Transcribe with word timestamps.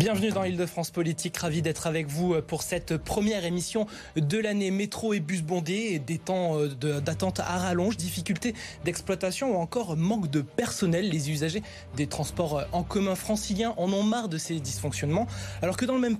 Bienvenue 0.00 0.30
dans 0.30 0.44
Île-de-France 0.44 0.92
Politique, 0.92 1.36
ravi 1.36 1.60
d'être 1.60 1.86
avec 1.86 2.06
vous 2.06 2.40
pour 2.40 2.62
cette 2.62 2.96
première 2.96 3.44
émission 3.44 3.86
de 4.16 4.38
l'année 4.38 4.70
métro 4.70 5.12
et 5.12 5.20
bus 5.20 5.42
bondés, 5.42 5.98
des 5.98 6.16
temps 6.16 6.56
d'attente 7.04 7.38
à 7.40 7.58
rallonge, 7.58 7.98
difficultés 7.98 8.54
d'exploitation 8.86 9.54
ou 9.54 9.60
encore 9.60 9.98
manque 9.98 10.30
de 10.30 10.40
personnel. 10.40 11.10
Les 11.10 11.30
usagers 11.30 11.62
des 11.98 12.06
transports 12.06 12.64
en 12.72 12.82
commun 12.82 13.14
franciliens 13.14 13.74
en 13.76 13.92
ont 13.92 14.02
marre 14.02 14.30
de 14.30 14.38
ces 14.38 14.58
dysfonctionnements, 14.58 15.26
alors 15.60 15.76
que 15.76 15.84
dans 15.84 15.96
le 15.96 16.00
même, 16.00 16.16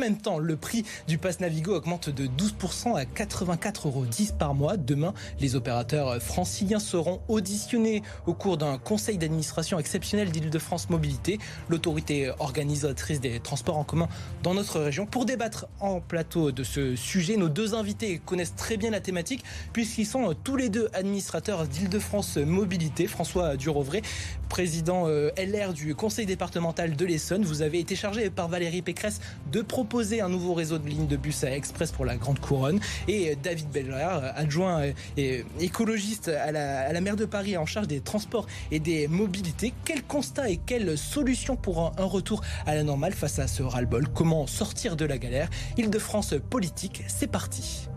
même 0.00 0.16
temps, 0.16 0.38
le 0.38 0.56
prix 0.56 0.86
du 1.06 1.18
pass 1.18 1.40
Navigo 1.40 1.74
augmente 1.74 2.08
de 2.08 2.26
12% 2.28 2.96
à 2.96 3.04
84,10 3.04 3.88
euros 3.88 4.06
par 4.38 4.54
mois. 4.54 4.78
Demain, 4.78 5.12
les 5.38 5.54
opérateurs 5.54 6.16
franciliens 6.22 6.80
seront 6.80 7.20
auditionnés 7.28 8.02
au 8.24 8.32
cours 8.32 8.56
d'un 8.56 8.78
conseil 8.78 9.18
d'administration 9.18 9.78
exceptionnel 9.78 10.30
d'Île-de-France 10.30 10.88
Mobilité. 10.88 11.38
L'autorité 11.68 12.05
organisatrice 12.38 13.20
des 13.20 13.40
transports 13.40 13.78
en 13.78 13.84
commun 13.84 14.08
dans 14.42 14.54
notre 14.54 14.80
région. 14.80 15.06
Pour 15.06 15.24
débattre 15.24 15.66
en 15.80 16.00
plateau 16.00 16.52
de 16.52 16.62
ce 16.62 16.96
sujet, 16.96 17.36
nos 17.36 17.48
deux 17.48 17.74
invités 17.74 18.20
connaissent 18.24 18.54
très 18.56 18.76
bien 18.76 18.90
la 18.90 19.00
thématique 19.00 19.44
puisqu'ils 19.72 20.06
sont 20.06 20.34
tous 20.44 20.56
les 20.56 20.68
deux 20.68 20.88
administrateurs 20.92 21.66
d'Île-de-France 21.66 22.36
Mobilité. 22.36 23.06
François 23.06 23.56
Durovray, 23.56 24.02
président 24.48 25.08
euh, 25.08 25.30
LR 25.36 25.72
du 25.72 25.94
conseil 25.94 26.26
départemental 26.26 26.96
de 26.96 27.04
l'Essonne. 27.04 27.44
Vous 27.44 27.62
avez 27.62 27.78
été 27.78 27.96
chargé 27.96 28.30
par 28.30 28.48
Valérie 28.48 28.82
Pécresse 28.82 29.20
de 29.52 29.62
proposer 29.62 30.20
un 30.20 30.28
nouveau 30.28 30.54
réseau 30.54 30.78
de 30.78 30.88
lignes 30.88 31.06
de 31.06 31.16
bus 31.16 31.44
à 31.44 31.50
express 31.54 31.92
pour 31.92 32.04
la 32.04 32.16
Grande 32.16 32.38
Couronne. 32.38 32.80
Et 33.08 33.36
David 33.42 33.68
Bellard, 33.70 34.22
adjoint 34.34 34.82
euh, 34.82 34.92
et 35.16 35.44
écologiste 35.60 36.28
à 36.28 36.52
la, 36.52 37.00
maire 37.00 37.16
de 37.16 37.24
Paris 37.24 37.56
en 37.56 37.66
charge 37.66 37.88
des 37.88 38.00
transports 38.00 38.46
et 38.70 38.80
des 38.80 39.08
mobilités. 39.08 39.72
Quel 39.84 40.02
constat 40.02 40.50
et 40.50 40.56
quelle 40.56 40.96
solution 40.96 41.56
pour 41.56 41.92
un 41.98 42.04
retour 42.04 42.42
à 42.66 42.74
la 42.74 42.82
normale 42.82 43.12
face 43.12 43.38
à 43.38 43.46
ce 43.46 43.62
ras-le-bol. 43.62 44.08
Comment 44.14 44.46
sortir 44.46 44.96
de 44.96 45.04
la 45.04 45.18
galère? 45.18 45.48
Île-de-France 45.76 46.34
politique, 46.50 47.04
c'est 47.08 47.26
parti. 47.26 47.88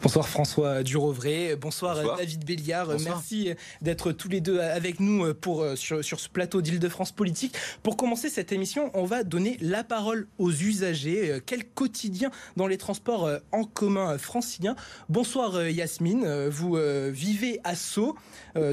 Bonsoir 0.00 0.28
François 0.28 0.84
Durovray, 0.84 1.56
bonsoir, 1.56 2.16
David 2.16 2.44
Béliard, 2.44 2.88
merci 3.04 3.54
d'être 3.82 4.12
tous 4.12 4.28
les 4.28 4.40
deux 4.40 4.60
avec 4.60 5.00
nous 5.00 5.34
pour, 5.34 5.62
euh, 5.62 5.74
sur, 5.74 6.02
ce 6.02 6.28
plateau 6.28 6.62
d'Île-de-France 6.62 7.10
Politique. 7.10 7.56
Pour 7.82 7.96
commencer 7.96 8.28
cette 8.28 8.52
émission, 8.52 8.92
on 8.94 9.04
va 9.04 9.24
donner 9.24 9.56
la 9.60 9.82
parole 9.82 10.28
aux 10.38 10.52
usagers. 10.52 11.32
Euh, 11.32 11.40
quel 11.44 11.64
quotidien 11.64 12.30
dans 12.56 12.68
les 12.68 12.78
transports 12.78 13.26
euh, 13.26 13.38
en 13.50 13.64
commun 13.64 14.16
franciliens 14.18 14.76
Bonsoir 15.08 15.68
Yasmine, 15.68 16.46
vous 16.48 16.78
vivez 17.10 17.60
à 17.64 17.74
Sceaux. 17.74 18.16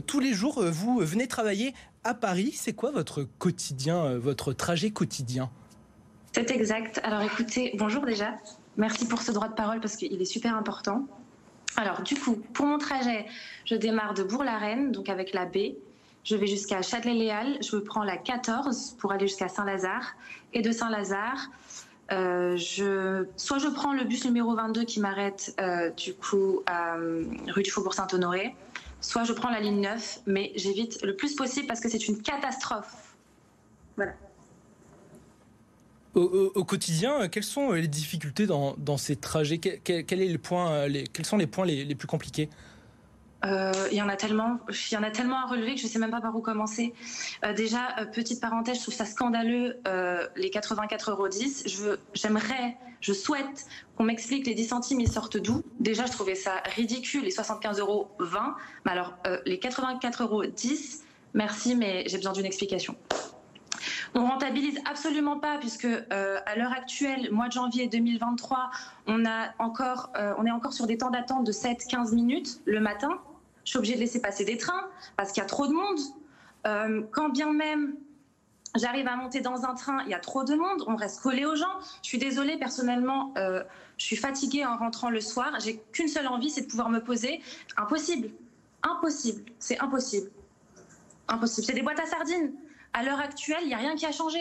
Tous 0.06 0.20
les 0.20 0.34
jours, 0.34 0.64
vous 0.64 1.00
venez 1.00 1.28
travailler 1.28 1.73
à 2.04 2.14
Paris. 2.14 2.54
C'est 2.56 2.73
quoi 2.73 2.92
votre 2.92 3.23
quotidien, 3.23 4.17
votre 4.17 4.54
trajet 4.54 4.92
quotidien? 4.92 5.50
C'est 6.34 6.52
exact. 6.52 7.00
Alors 7.04 7.22
écoutez, 7.22 7.72
bonjour 7.78 8.06
déjà. 8.06 8.36
Merci 8.78 9.08
pour 9.08 9.22
ce 9.22 9.31
droit 9.31 9.48
de 9.48 9.54
parole 9.54 9.80
parce 9.80 9.95
qu'il 9.95 10.22
est 10.22 10.26
super 10.26 10.56
important. 10.56 11.08
Alors, 11.78 12.02
du 12.02 12.16
coup, 12.16 12.36
pour 12.54 12.66
mon 12.66 12.77
trajet, 12.77 13.26
je 13.66 13.76
démarre 13.76 14.14
de 14.14 14.23
Bourg-la-Reine, 14.23 14.92
donc 14.92 15.10
avec 15.10 15.33
la 15.33 15.45
B. 15.45 15.76
Je 16.23 16.36
vais 16.36 16.48
jusqu'à 16.48 16.82
Châtelet-Léal. 16.82 17.58
Je 17.61 17.77
prends 17.77 18.04
la 18.04 18.17
14 18.17 18.95
pour 18.99 19.11
aller 19.11 19.27
jusqu'à 19.27 19.48
Saint-Lazare. 19.48 20.16
Et 20.54 20.61
de 20.61 20.72
Saint-Lazare, 20.72 21.49
euh, 22.11 22.58
soit 23.36 23.58
je 23.58 23.67
prends 23.67 23.94
le 23.94 24.04
bus 24.04 24.26
numéro 24.26 24.55
22 24.55 24.83
qui 24.86 24.99
m'arrête 24.99 25.55
euh, 25.60 25.89
du 25.92 26.14
coup 26.14 26.61
euh, 26.70 27.26
rue 27.48 27.64
du 27.64 27.72
Faubourg 27.72 27.94
Saint-Honoré, 27.94 28.55
soit 29.02 29.23
je 29.23 29.33
prends 29.33 29.49
la 29.49 29.60
ligne 29.60 29.82
9, 29.82 30.22
mais 30.28 30.52
j'évite 30.55 31.02
le 31.04 31.16
plus 31.16 31.36
possible 31.36 31.67
parce 31.67 31.80
que 31.80 31.89
c'est 31.89 32.08
une 32.08 32.22
catastrophe. 32.22 33.16
Voilà. 33.95 34.14
Au, 36.15 36.64
quotidien, 36.64 37.27
quelles 37.27 37.43
sont 37.43 37.73
les 37.73 37.89
difficultés 37.89 38.48
dans, 38.48 38.98
ces 38.98 39.17
trajets? 39.17 39.58
Quel, 39.58 40.21
est 40.21 40.30
le 40.30 40.37
point, 40.37 40.87
les, 40.87 41.03
Quels 41.03 41.26
sont 41.26 41.37
les 41.37 41.48
points 41.48 41.65
les, 41.65 41.95
plus 41.95 42.08
compliqués? 42.08 42.49
Euh, 43.43 43.71
il 43.92 43.98
y 43.98 44.02
en 44.02 44.09
a 44.09 44.15
tellement, 44.15 44.59
il 44.70 44.93
y 44.93 44.98
en 44.98 45.04
a 45.04 45.11
tellement 45.11 45.37
à 45.37 45.45
relever 45.45 45.75
que 45.75 45.81
je 45.81 45.86
ne 45.86 45.92
sais 45.92 45.99
même 45.99 46.11
pas 46.11 46.21
par 46.21 46.36
où 46.36 46.42
commencer. 46.42 46.93
Euh, 47.43 47.54
déjà, 47.54 47.99
euh, 47.99 48.05
petite 48.05 48.42
parenthèse, 48.42 48.77
je 48.77 48.81
trouve 48.81 48.93
ça 48.93 49.05
scandaleux 49.05 49.77
les 50.36 50.49
84,10 50.49 51.09
euros. 51.09 51.98
J'aimerais, 52.14 52.77
je 53.02 53.14
souhaite 53.14 53.67
qu'on 53.95 54.04
m'explique 54.04 54.48
les 54.48 54.55
10 54.55 54.67
centimes 54.67 54.99
ils 55.02 55.11
sortent 55.11 55.37
d'où? 55.37 55.64
Déjà, 55.80 56.05
je 56.05 56.11
trouvais 56.11 56.36
ça 56.36 56.64
ridicule 56.75 57.23
les 57.23 57.31
75,20 57.31 57.80
euros. 57.80 58.09
Mais 58.86 58.92
alors 58.92 59.14
les 59.45 59.58
84,10 59.58 60.21
euros, 60.23 60.43
merci, 61.33 61.75
mais 61.75 62.04
j'ai 62.08 62.17
besoin 62.17 62.33
d'une 62.33 62.45
explication. 62.45 62.95
On 64.14 64.26
rentabilise 64.26 64.80
absolument 64.90 65.40
pas 65.40 65.58
puisque 65.58 65.86
euh, 65.86 66.40
à 66.46 66.56
l'heure 66.56 66.72
actuelle, 66.72 67.30
mois 67.32 67.48
de 67.48 67.54
janvier 67.54 67.88
2023, 67.88 68.72
on 69.08 69.26
a 69.26 69.50
encore, 69.60 70.12
euh, 70.18 70.34
on 70.38 70.46
est 70.46 70.52
encore 70.52 70.73
sur 70.73 70.88
des 70.88 70.98
temps 70.98 71.10
d'attente 71.10 71.46
de 71.46 71.52
7-15 71.52 72.14
minutes 72.14 72.62
le 72.66 72.80
matin. 72.80 73.20
Je 73.64 73.72
suis 73.72 73.78
obligée 73.78 73.96
de 73.96 74.00
laisser 74.00 74.22
passer 74.22 74.46
des 74.46 74.58
trains 74.58 74.88
parce 75.18 75.32
qu'il 75.32 75.42
y 75.42 75.46
a 75.46 75.50
trop 75.50 75.68
de 75.68 75.73
monde. 75.73 76.00
Euh, 76.68 77.04
quand 77.12 77.30
bien 77.30 77.52
même 77.52 77.96
j'arrive 78.76 79.08
à 79.08 79.16
monter 79.16 79.40
dans 79.40 79.64
un 79.64 79.73
train, 79.73 80.04
il 80.04 80.10
y 80.10 80.14
a 80.14 80.20
trop 80.20 80.44
de 80.44 80.54
monde, 80.54 80.84
on 80.88 80.98
reste 80.98 81.22
collé 81.22 81.46
aux 81.46 81.56
gens. 81.56 81.80
Je 82.04 82.10
suis 82.10 82.17
désolée, 82.17 82.58
personnellement, 82.58 83.34
je 83.38 84.06
suis 84.06 84.17
fatiguée 84.17 84.66
en 84.66 84.76
rentrant 84.76 85.10
le 85.10 85.22
soir. 85.22 85.54
J'ai 85.62 85.82
qu'une 85.94 86.10
seule 86.10 86.28
envie, 86.28 86.50
c'est 86.50 86.64
de 86.64 86.67
pouvoir 86.67 86.90
me 86.90 87.00
poser. 87.00 87.42
Impossible. 87.78 88.32
Impossible. 88.84 89.44
C'est 89.60 89.80
impossible. 89.80 90.30
Impossible. 91.30 91.67
C'est 91.67 91.73
des 91.73 91.84
boîtes 91.84 92.02
à 92.02 92.06
sardines 92.06 92.52
à 92.95 93.04
l'heure 93.04 93.20
actuelle, 93.20 93.60
il 93.64 93.67
n'y 93.67 93.73
a 93.73 93.78
rien 93.78 93.95
qui 93.95 94.06
a 94.06 94.11
changé. 94.11 94.39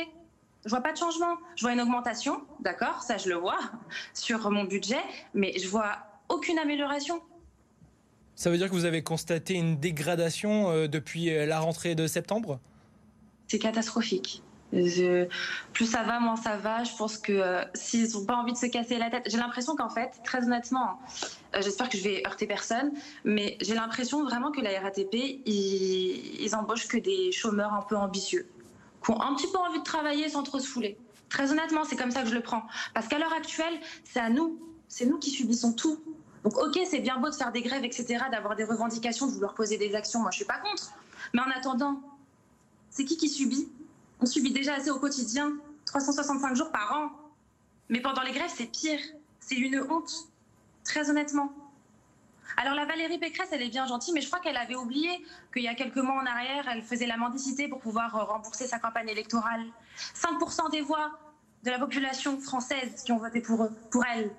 Je 0.65 0.71
vois 0.71 0.81
pas 0.81 0.93
de 0.93 0.97
changement. 0.97 1.37
Je 1.57 1.63
vois 1.63 1.73
une 1.73 1.81
augmentation, 1.81 2.41
d'accord, 2.61 3.03
ça 3.03 3.19
je 3.19 3.29
le 3.29 3.35
vois, 3.35 3.59
sur 4.15 4.51
mon 4.51 4.65
budget, 4.65 5.03
mais 5.35 5.59
je 5.59 5.69
vois 5.69 5.99
aucune 6.29 6.59
amélioration. 6.59 7.21
Ça 8.37 8.51
veut 8.51 8.57
dire 8.57 8.69
que 8.69 8.75
vous 8.75 8.85
avez 8.85 9.03
constaté 9.03 9.55
une 9.55 9.79
dégradation 9.79 10.71
euh, 10.71 10.89
depuis 10.89 11.31
euh, 11.31 11.47
la 11.47 11.61
rentrée 11.61 11.95
de 11.95 12.07
septembre? 12.07 12.59
C'est 13.49 13.59
catastrophique 13.59 14.43
plus 15.73 15.87
ça 15.87 16.03
va, 16.03 16.21
moins 16.21 16.37
ça 16.37 16.57
va. 16.57 16.85
Je 16.85 16.95
pense 16.97 17.19
que 17.19 17.33
euh, 17.33 17.63
s'ils 17.75 18.13
n'ont 18.13 18.25
pas 18.25 18.37
envie 18.37 18.53
de 18.53 18.59
se 18.59 18.67
casser 18.67 18.99
la 18.99 19.11
tête, 19.11 19.25
j'ai 19.27 19.37
l'impression 19.37 19.77
qu'en 19.77 19.89
fait, 19.89 20.11
très 20.25 20.45
honnêtement, 20.45 20.99
j'espère 21.61 21.89
que 21.89 21.97
je 21.97 22.03
vais 22.03 22.27
heurter 22.27 22.47
personne, 22.47 22.93
mais 23.25 23.57
j'ai 23.61 23.75
l'impression 23.75 24.25
vraiment 24.25 24.51
que 24.51 24.61
la 24.61 24.81
RATP, 24.81 25.15
ils, 25.15 26.43
ils 26.43 26.55
embauchent 26.55 26.89
que 26.89 26.97
des 26.97 27.33
chômeurs 27.33 27.73
un 27.73 27.83
peu 27.83 27.97
ambitieux, 27.97 28.49
qui 29.05 29.11
ont 29.11 29.21
un 29.21 29.35
petit 29.35 29.47
peu 29.51 29.59
envie 29.59 29.79
de 29.79 29.85
travailler 29.85 30.29
sans 30.29 30.43
trop 30.43 30.59
se 30.59 30.67
fouler. 30.67 30.97
Très 31.29 31.51
honnêtement, 31.51 31.85
c'est 31.85 31.97
comme 31.97 32.11
ça 32.11 32.23
que 32.23 32.29
je 32.29 32.35
le 32.35 32.43
prends. 32.43 32.63
Parce 32.93 33.09
qu'à 33.09 33.19
l'heure 33.19 33.33
actuelle, 33.33 33.75
c'est 34.05 34.21
à 34.21 34.31
nous, 34.31 34.59
c'est 34.89 35.07
nous 35.07 35.19
qui 35.19 35.31
subissons 35.31 35.73
tout. 35.73 36.01
Donc 36.45 36.59
ok, 36.59 36.79
c'est 36.89 37.01
bien 37.01 37.19
beau 37.19 37.31
de 37.31 37.35
faire 37.35 37.53
des 37.53 37.63
grèves, 37.63 37.85
etc., 37.85 38.25
d'avoir 38.31 38.55
des 38.55 38.65
revendications, 38.65 39.27
de 39.27 39.33
vouloir 39.33 39.55
poser 39.55 39.79
des 39.79 39.95
actions, 39.95 40.21
moi 40.21 40.31
je 40.31 40.37
suis 40.37 40.45
pas 40.45 40.59
contre. 40.59 40.93
Mais 41.33 41.41
en 41.41 41.51
attendant, 41.51 42.01
c'est 42.91 43.05
qui 43.05 43.17
qui 43.17 43.29
subit? 43.29 43.69
On 44.21 44.27
subit 44.27 44.53
déjà 44.53 44.75
assez 44.75 44.91
au 44.91 44.99
quotidien, 44.99 45.53
365 45.87 46.55
jours 46.55 46.71
par 46.71 46.93
an. 46.93 47.11
Mais 47.89 48.01
pendant 48.01 48.23
les 48.23 48.33
grèves, 48.33 48.53
c'est 48.55 48.71
pire. 48.71 49.01
C'est 49.41 49.57
une 49.57 49.81
honte, 49.91 50.29
très 50.85 51.11
honnêtement. 51.11 51.53
Alors 52.57 52.75
la 52.75 52.85
Valérie 52.85 53.19
Pécresse, 53.19 53.49
elle 53.53 53.63
est 53.63 53.69
bien 53.69 53.87
gentille, 53.87 54.15
mais 54.15 54.21
je 54.21 54.29
crois 54.29 54.39
qu'elle 54.41 54.57
avait 54.57 54.77
oublié 54.77 55.09
qu'il 55.53 55.63
y 55.63 55.69
a 55.69 55.75
quelques 55.75 55.97
mois 55.97 56.21
en 56.23 56.27
arrière, 56.27 56.67
elle 56.71 56.83
faisait 56.83 57.07
la 57.07 57.17
mendicité 57.17 57.69
pour 57.69 57.81
pouvoir 57.81 58.15
euh, 58.15 58.25
rembourser 58.25 58.67
sa 58.67 58.79
campagne 58.79 59.09
électorale. 59.09 59.65
5% 60.15 60.71
des 60.71 60.81
voix 60.81 61.19
de 61.65 61.71
la 61.71 61.79
population 61.79 62.39
française 62.41 63.03
qui 63.05 63.13
ont 63.13 63.19
voté 63.19 63.41
pour, 63.41 63.65
eux, 63.65 63.73
pour 63.91 64.05
elle. 64.05 64.31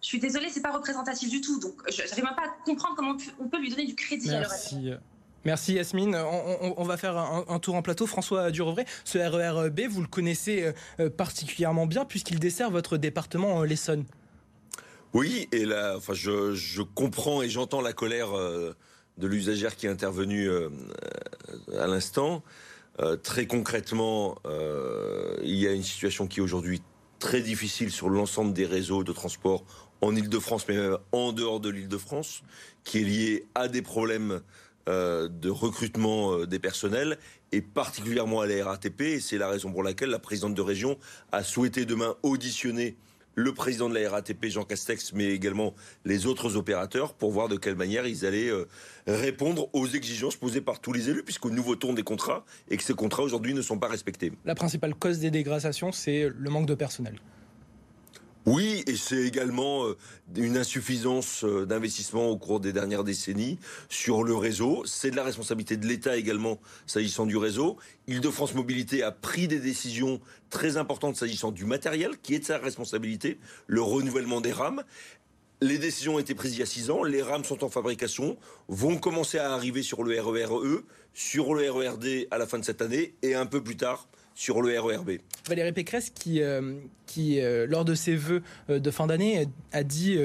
Je 0.00 0.08
suis 0.08 0.18
désolée, 0.18 0.48
c'est 0.50 0.62
pas 0.62 0.72
représentatif 0.72 1.30
du 1.30 1.40
tout. 1.40 1.60
Donc, 1.60 1.74
je 1.90 2.02
n'arrive 2.02 2.24
même 2.24 2.34
pas 2.34 2.44
à 2.44 2.64
comprendre 2.64 2.94
comment 2.96 3.16
on 3.38 3.48
peut 3.48 3.58
lui 3.58 3.70
donner 3.70 3.86
du 3.86 3.94
crédit 3.94 4.30
Merci. 4.30 4.92
Merci 5.44 5.74
Yasmine. 5.74 6.16
On, 6.16 6.84
va 6.84 6.96
faire 6.96 7.16
un, 7.18 7.58
tour 7.58 7.74
en 7.74 7.82
plateau. 7.82 8.06
François 8.06 8.50
Durovray, 8.50 8.86
ce 9.04 9.18
RERB, 9.18 9.80
vous 9.88 10.00
le 10.00 10.06
connaissez 10.06 10.72
euh, 11.00 11.10
particulièrement 11.10 11.86
bien 11.86 12.06
puisqu'il 12.06 12.38
dessert 12.38 12.70
votre 12.70 12.96
département, 12.96 13.60
euh, 13.60 13.66
l'Essonne. 13.66 14.04
Oui, 15.14 15.48
et 15.52 15.64
là, 15.64 15.98
je, 16.12 16.82
comprends 16.82 17.40
et 17.40 17.48
j'entends 17.48 17.80
la 17.80 17.92
colère 17.92 18.36
euh, 18.36 18.74
de 19.16 19.26
l'usagère 19.26 19.76
qui 19.76 19.86
est 19.86 19.90
intervenue 19.90 20.50
à 21.78 21.86
l'instant. 21.86 22.42
très 23.22 23.46
concrètement, 23.46 24.36
il 25.42 25.54
y 25.54 25.68
a 25.68 25.72
une 25.72 25.84
situation 25.84 26.26
qui 26.26 26.40
est 26.40 26.42
aujourd'hui 26.42 26.82
très 27.20 27.40
difficile 27.40 27.90
sur 27.90 28.10
l'ensemble 28.10 28.52
des 28.52 28.66
réseaux 28.66 29.04
de 29.04 29.12
transport 29.12 29.64
en 30.00 30.14
Ile-de-France, 30.14 30.66
mais 30.68 30.76
même 30.76 30.98
en 31.12 31.32
dehors 31.32 31.60
de 31.60 31.70
l'Ile-de-France, 31.70 32.42
qui 32.82 32.98
est 32.98 33.04
liée 33.04 33.46
à 33.54 33.68
des 33.68 33.82
problèmes 33.82 34.42
euh, 34.86 35.28
de 35.28 35.48
recrutement 35.48 36.34
euh, 36.34 36.46
des 36.46 36.58
personnels 36.58 37.18
et 37.52 37.62
particulièrement 37.62 38.42
à 38.42 38.46
la 38.46 38.66
RATP. 38.66 39.18
C'est 39.18 39.38
la 39.38 39.48
raison 39.48 39.72
pour 39.72 39.82
laquelle 39.82 40.10
la 40.10 40.18
présidente 40.18 40.54
de 40.54 40.60
région 40.60 40.98
a 41.32 41.42
souhaité 41.42 41.86
demain 41.86 42.16
auditionner 42.22 42.96
le 43.34 43.52
président 43.52 43.88
de 43.88 43.98
la 43.98 44.10
RATP, 44.10 44.46
Jean 44.46 44.64
Castex, 44.64 45.12
mais 45.12 45.26
également 45.26 45.74
les 46.04 46.26
autres 46.26 46.56
opérateurs 46.56 47.14
pour 47.14 47.32
voir 47.32 47.48
de 47.48 47.56
quelle 47.56 47.76
manière 47.76 48.06
ils 48.06 48.24
allaient 48.26 48.50
euh, 48.50 48.66
répondre 49.06 49.68
aux 49.72 49.86
exigences 49.86 50.36
posées 50.36 50.60
par 50.60 50.80
tous 50.80 50.92
les 50.92 51.10
élus, 51.10 51.22
puisqu'au 51.22 51.50
nouveau 51.50 51.76
tourne 51.76 51.94
des 51.94 52.02
contrats 52.02 52.44
et 52.68 52.76
que 52.76 52.82
ces 52.82 52.94
contrats 52.94 53.22
aujourd'hui 53.22 53.54
ne 53.54 53.62
sont 53.62 53.78
pas 53.78 53.88
respectés. 53.88 54.32
La 54.44 54.54
principale 54.54 54.94
cause 54.94 55.18
des 55.18 55.30
dégradations, 55.30 55.92
c'est 55.92 56.28
le 56.28 56.50
manque 56.50 56.66
de 56.66 56.74
personnel. 56.74 57.18
Oui, 58.46 58.84
et 58.86 58.96
c'est 58.96 59.22
également 59.22 59.86
euh, 59.86 59.96
une 60.36 60.58
insuffisance 60.58 61.44
euh, 61.44 61.64
d'investissement 61.64 62.26
au 62.28 62.36
cours 62.36 62.60
des 62.60 62.74
dernières 62.74 63.02
décennies 63.02 63.58
sur 63.88 64.22
le 64.22 64.34
réseau. 64.34 64.82
C'est 64.84 65.10
de 65.10 65.16
la 65.16 65.24
responsabilité 65.24 65.78
de 65.78 65.86
l'État 65.86 66.18
également 66.18 66.60
s'agissant 66.86 67.24
du 67.24 67.38
réseau. 67.38 67.78
Île-de-France 68.06 68.54
Mobilité 68.54 69.02
a 69.02 69.12
pris 69.12 69.48
des 69.48 69.60
décisions 69.60 70.20
très 70.50 70.76
importantes 70.76 71.16
s'agissant 71.16 71.52
du 71.52 71.64
matériel, 71.64 72.18
qui 72.22 72.34
est 72.34 72.40
de 72.40 72.44
sa 72.44 72.58
responsabilité, 72.58 73.38
le 73.66 73.80
renouvellement 73.80 74.42
des 74.42 74.52
rames. 74.52 74.82
Les 75.62 75.78
décisions 75.78 76.16
ont 76.16 76.18
été 76.18 76.34
prises 76.34 76.52
il 76.52 76.58
y 76.58 76.62
a 76.62 76.66
six 76.66 76.90
ans, 76.90 77.02
les 77.02 77.22
rames 77.22 77.44
sont 77.44 77.64
en 77.64 77.70
fabrication, 77.70 78.36
vont 78.68 78.98
commencer 78.98 79.38
à 79.38 79.54
arriver 79.54 79.82
sur 79.82 80.02
le 80.02 80.20
RERE, 80.20 80.58
e, 80.58 80.84
sur 81.14 81.54
le 81.54 81.70
RERD 81.70 82.26
à 82.30 82.36
la 82.36 82.46
fin 82.46 82.58
de 82.58 82.64
cette 82.64 82.82
année 82.82 83.14
et 83.22 83.34
un 83.34 83.46
peu 83.46 83.62
plus 83.62 83.78
tard 83.78 84.06
sur 84.34 84.62
le 84.62 84.78
RERB. 84.78 85.18
Valérie 85.48 85.72
Pécresse, 85.72 86.10
qui, 86.10 86.42
euh, 86.42 86.74
qui 87.06 87.40
euh, 87.40 87.66
lors 87.68 87.84
de 87.84 87.94
ses 87.94 88.16
vœux 88.16 88.42
euh, 88.70 88.78
de 88.78 88.90
fin 88.90 89.06
d'année, 89.06 89.46
a 89.72 89.82
dit 89.82 90.18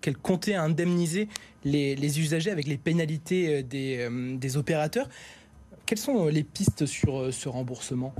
qu'elle 0.00 0.16
comptait 0.16 0.54
indemniser 0.54 1.28
les, 1.64 1.96
les, 1.96 2.20
usagers 2.20 2.50
avec 2.50 2.66
les 2.66 2.76
pénalités 2.76 3.62
des, 3.62 4.08
des 4.36 4.56
opérateurs. 4.56 5.08
Quelles 5.84 5.98
sont 5.98 6.26
les 6.26 6.44
pistes 6.44 6.86
sur 6.86 7.32
ce 7.32 7.48
remboursement? 7.48 8.14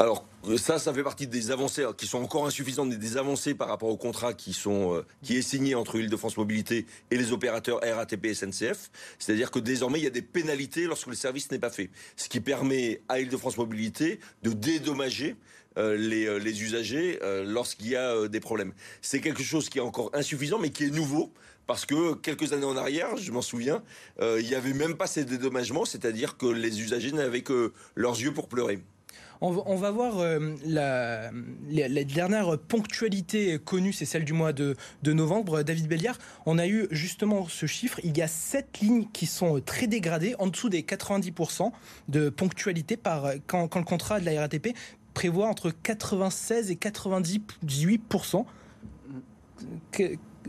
Alors 0.00 0.26
ça, 0.56 0.78
ça 0.78 0.94
fait 0.94 1.02
partie 1.02 1.26
des 1.26 1.50
avancées 1.50 1.84
qui 1.98 2.06
sont 2.06 2.22
encore 2.22 2.46
insuffisantes, 2.46 2.88
mais 2.88 2.96
des 2.96 3.18
avancées 3.18 3.52
par 3.52 3.68
rapport 3.68 3.90
au 3.90 3.98
contrat 3.98 4.32
qui 4.32 4.54
sont 4.54 4.94
euh, 4.94 5.04
qui 5.22 5.36
est 5.36 5.42
signé 5.42 5.74
entre 5.74 5.96
Île-de-France 5.96 6.38
Mobilité 6.38 6.86
et 7.10 7.18
les 7.18 7.32
opérateurs 7.32 7.80
RATP 7.82 8.24
et 8.24 8.34
SNCF. 8.34 8.90
C'est-à-dire 9.18 9.50
que 9.50 9.58
désormais 9.58 9.98
il 9.98 10.04
y 10.04 10.06
a 10.06 10.10
des 10.10 10.22
pénalités 10.22 10.86
lorsque 10.86 11.08
le 11.08 11.14
service 11.14 11.50
n'est 11.50 11.58
pas 11.58 11.68
fait, 11.68 11.90
ce 12.16 12.30
qui 12.30 12.40
permet 12.40 13.02
à 13.10 13.20
Île-de-France 13.20 13.58
Mobilité 13.58 14.20
de 14.42 14.52
dédommager 14.54 15.36
euh, 15.76 15.98
euh, 15.98 16.38
les, 16.38 16.62
usagers 16.62 17.20
lorsqu'il 17.44 17.88
y 17.88 17.96
a 17.96 18.26
des 18.26 18.40
problèmes. 18.40 18.72
C'est 19.02 19.20
quelque 19.20 19.42
chose 19.42 19.68
qui 19.68 19.76
est 19.76 19.82
encore 19.82 20.10
insuffisant, 20.14 20.58
mais 20.58 20.70
qui 20.70 20.84
est 20.84 20.90
nouveau 20.90 21.30
parce 21.66 21.84
que 21.84 22.14
quelques 22.14 22.54
années 22.54 22.64
en 22.64 22.76
arrière, 22.78 23.18
je 23.18 23.30
m'en 23.32 23.42
souviens, 23.42 23.82
il 24.20 24.46
n'y 24.46 24.54
avait 24.54 24.72
même 24.72 24.96
pas 24.96 25.06
ces 25.06 25.24
dédommagements, 25.24 25.84
c'est-à-dire 25.84 26.38
que 26.38 26.46
les 26.46 26.80
usagers 26.80 27.12
n'avaient 27.12 27.42
que 27.42 27.72
leurs 27.94 28.18
yeux 28.18 28.32
pour 28.32 28.48
pleurer. 28.48 28.80
On, 29.42 29.76
va 29.76 29.90
voir 29.90 30.18
euh, 30.18 30.54
la, 30.66 31.30
dernière 32.04 32.58
ponctualité 32.58 33.58
connue, 33.58 33.92
c'est 33.92 34.04
celle 34.04 34.24
du 34.24 34.34
mois 34.34 34.52
de, 34.52 34.76
novembre. 35.04 35.62
David 35.62 35.88
Belliard, 35.88 36.18
on 36.44 36.58
a 36.58 36.66
eu 36.66 36.86
justement 36.90 37.48
ce 37.48 37.64
chiffre. 37.66 38.00
Il 38.04 38.16
y 38.16 38.22
a 38.22 38.28
sept 38.28 38.80
lignes 38.80 39.06
qui 39.12 39.26
sont 39.26 39.60
très 39.60 39.86
dégradées, 39.86 40.34
en 40.38 40.46
dessous 40.46 40.68
des 40.68 40.82
90% 40.82 41.72
de 42.08 42.28
ponctualité 42.28 42.98
quand, 43.46 43.68
quand 43.68 43.78
le 43.78 43.84
contrat 43.84 44.20
de 44.20 44.26
la 44.26 44.40
RATP 44.40 44.76
prévoit 45.14 45.48
entre 45.48 45.70
96 45.70 46.70
et 46.70 46.74
98% 46.74 48.44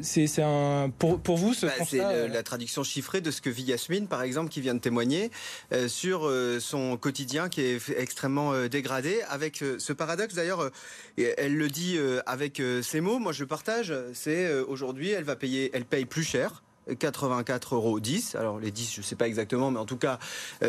c'est 0.01 0.41
un 0.41 0.91
pour, 0.97 1.19
pour 1.19 1.37
vous 1.37 1.53
ce 1.53 1.65
bah, 1.65 1.73
C'est 1.87 1.99
euh, 1.99 2.27
la 2.27 2.43
traduction 2.43 2.83
chiffrée 2.83 3.21
de 3.21 3.31
ce 3.31 3.41
que 3.41 3.49
vit 3.49 3.63
Yasmine, 3.63 4.07
par 4.07 4.21
exemple, 4.21 4.49
qui 4.49 4.61
vient 4.61 4.73
de 4.73 4.79
témoigner 4.79 5.31
euh, 5.73 5.87
sur 5.87 6.27
euh, 6.27 6.59
son 6.59 6.97
quotidien 6.97 7.49
qui 7.49 7.61
est 7.61 7.89
extrêmement 7.97 8.67
dégradé, 8.67 9.21
avec 9.29 9.63
ce 9.77 9.93
paradoxe 9.93 10.35
d'ailleurs. 10.35 10.71
elle 11.17 11.55
le 11.55 11.67
dit 11.67 11.97
avec 12.25 12.61
ces 12.81 13.01
mots. 13.01 13.19
Moi, 13.19 13.31
je 13.31 13.41
le 13.41 13.47
partage. 13.47 13.93
C'est 14.13 14.51
aujourd'hui, 14.61 15.11
elle 15.11 15.23
va 15.23 15.35
payer, 15.35 15.71
elle 15.73 15.85
paye 15.85 16.05
plus 16.05 16.23
cher 16.23 16.63
84 16.97 17.75
euros 17.75 17.99
10. 17.99 18.35
Alors 18.35 18.59
les 18.59 18.71
10, 18.71 18.93
je 18.93 19.01
ne 19.01 19.05
sais 19.05 19.15
pas 19.15 19.27
exactement, 19.27 19.71
mais 19.71 19.79
en 19.79 19.85
tout 19.85 19.97
cas 19.97 20.19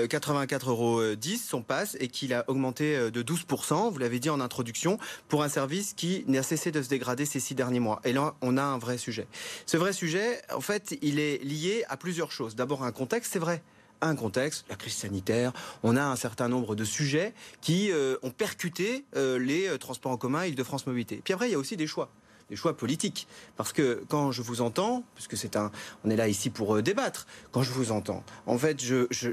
84 0.09 0.69
euh, 0.69 0.71
euros 0.71 1.15
10 1.15 1.45
son 1.45 1.63
passe 1.63 1.97
et 2.01 2.09
qu'il 2.09 2.35
a 2.35 2.45
augmenté 2.49 2.97
euh, 2.97 3.11
de 3.11 3.23
12%. 3.23 3.91
Vous 3.91 3.99
l'avez 3.99 4.19
dit 4.19 4.31
en 4.31 4.41
introduction 4.41 4.99
pour 5.29 5.43
un 5.43 5.49
service 5.49 5.95
qui 5.95 6.25
n'a 6.29 6.43
cessé 6.43 6.71
de 6.71 6.83
se 6.83 6.89
dégrader 6.89 7.25
ces 7.25 7.41
six 7.41 7.55
derniers 7.55 7.81
mois. 7.81 8.01
Et 8.05 8.13
là, 8.13 8.35
on 8.41 8.57
a 8.57 8.63
un 8.63 8.79
vrai 8.79 8.99
sujet. 8.99 9.27
Ce 9.67 9.77
vrai 9.77 9.93
sujet, 9.93 10.41
en 10.55 10.61
fait, 10.61 10.97
il 11.03 11.19
est 11.19 11.43
lié 11.45 11.85
à 11.89 11.97
plusieurs 11.97 12.33
choses. 12.33 12.57
D'abord 12.57 12.85
un 12.85 12.93
contexte, 12.93 13.33
c'est 13.33 13.39
vrai 13.39 13.63
un 14.05 14.17
contexte, 14.17 14.65
la 14.69 14.75
crise 14.75 14.95
sanitaire, 14.95 15.53
on 15.85 15.97
a 15.97 16.03
un 16.03 16.17
certain 16.17 16.49
nombre 16.49 16.75
de 16.75 16.83
sujets 16.83 17.33
qui 17.61 17.93
euh, 17.93 18.17
ont 18.25 18.33
percuté 18.33 19.05
les 19.15 19.69
transports 19.79 20.11
en 20.11 20.17
commun 20.17 20.45
Île-de-France 20.45 20.89
Mobilité. 20.89 21.21
Puis 21.23 21.33
après, 21.33 21.49
il 21.49 21.53
y 21.53 21.55
a 21.55 21.59
aussi 21.59 21.77
des 21.77 21.87
choix 21.87 22.11
des 22.53 22.57
choix 22.57 22.77
politiques. 22.77 23.27
Parce 23.57 23.73
que 23.73 24.05
quand 24.09 24.31
je 24.31 24.43
vous 24.43 24.61
entends, 24.61 25.05
puisque 25.15 25.39
c'est 25.39 25.57
un, 25.57 25.73
on 26.05 26.11
est 26.11 26.17
là 26.17 26.29
ici 26.29 26.51
pour 26.51 26.77
euh, 26.77 26.83
débattre, 26.83 27.27
quand 27.51 27.63
je 27.63 27.71
vous 27.71 27.93
entends, 27.93 28.23
en 28.45 28.59
fait, 28.59 28.79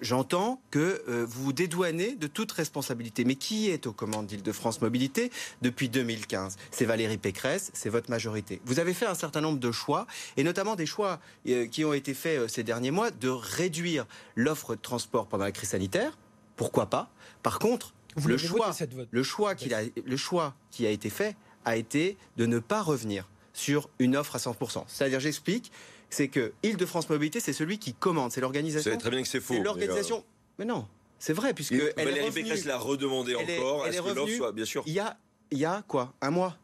j'entends 0.02 0.62
je, 0.64 0.72
que 0.72 1.04
euh, 1.10 1.26
vous 1.28 1.44
vous 1.44 1.54
dédouanez 1.54 2.16
de 2.16 2.28
toute 2.28 2.54
responsabilité. 2.54 3.26
Mais 3.26 3.36
qui 3.36 3.70
est 3.70 3.88
aux 3.88 3.92
commandes 3.92 4.26
d'Île-de-France 4.26 4.82
Mobilité 4.82 5.32
depuis 5.62 5.90
2015 5.90 6.56
C'est 6.72 6.86
Valérie 6.86 7.18
Pécresse, 7.18 7.72
c'est 7.74 7.90
votre 7.90 8.10
majorité. 8.10 8.62
Vous 8.64 8.80
avez 8.80 8.94
fait 8.94 9.06
un 9.06 9.16
certain 9.16 9.42
nombre 9.42 9.60
de 9.60 9.72
choix, 9.74 10.08
et 10.38 10.44
notamment 10.44 10.78
des 10.78 10.86
choix 10.86 11.20
euh, 11.50 11.68
qui 11.68 11.84
ont 11.84 11.94
été 11.94 12.14
faits 12.14 12.50
ces 12.50 12.64
derniers 12.64 12.92
mois, 12.92 13.12
de 13.12 13.28
réduire 13.28 14.06
l'offre 14.38 14.76
de 14.76 14.82
transport 14.82 15.28
pendant 15.28 15.44
la 15.44 15.52
crise 15.52 15.70
sanitaire. 15.70 16.18
Pourquoi 16.56 16.86
pas? 16.86 17.10
Par 17.44 17.60
contre, 17.60 17.94
le 18.26 18.38
choix, 18.38 18.72
le 19.12 19.24
choix, 19.24 19.52
a, 19.52 19.82
le 20.06 20.18
choix 20.18 20.54
qui 20.72 20.86
a 20.86 20.90
été 20.90 21.10
fait, 21.10 21.36
a 21.66 21.76
été 21.76 22.18
de 22.38 22.46
ne 22.46 22.60
pas 22.60 22.82
revenir 22.82 23.28
sur 23.54 23.90
une 24.00 24.16
offre 24.16 24.36
à 24.36 24.40
100%. 24.40 24.84
C'est-à-dire, 24.88 25.20
j'explique, 25.20 25.72
c'est 26.10 26.28
que 26.28 26.54
Île-de-France 26.64 27.10
Mobilité, 27.10 27.40
c'est 27.40 27.54
celui 27.54 27.78
qui 27.78 27.94
commande, 27.94 28.32
c'est 28.32 28.42
l'organisation. 28.42 28.92
Vous 28.92 28.98
très 28.98 29.10
bien 29.10 29.22
que 29.22 29.28
c'est 29.28 29.42
faux. 29.42 29.54
C'est 29.54 29.64
l'organisation. 29.64 30.24
Mais, 30.58 30.66
non, 30.66 30.88
c'est 31.20 31.34
vrai, 31.34 31.54
puisque. 31.54 31.74
elle 31.74 32.06
Valérie 32.06 32.32
Pécresse 32.32 32.66
l'a 32.66 32.78
redemandé 32.78 33.36
encore. 33.36 33.88
Est-ce 33.88 34.02
que 34.02 34.10
l'offre 34.10 34.36
soit, 34.36 34.52
bien 34.52 34.66
sûr. 34.66 34.84
Il 34.86 34.94
y 34.94 35.00
a, 35.00 35.18
il 35.52 35.58
y 35.58 35.66
a 35.66 35.84
quoi? 35.88 36.14
Un 36.22 36.32
mois 36.32 36.58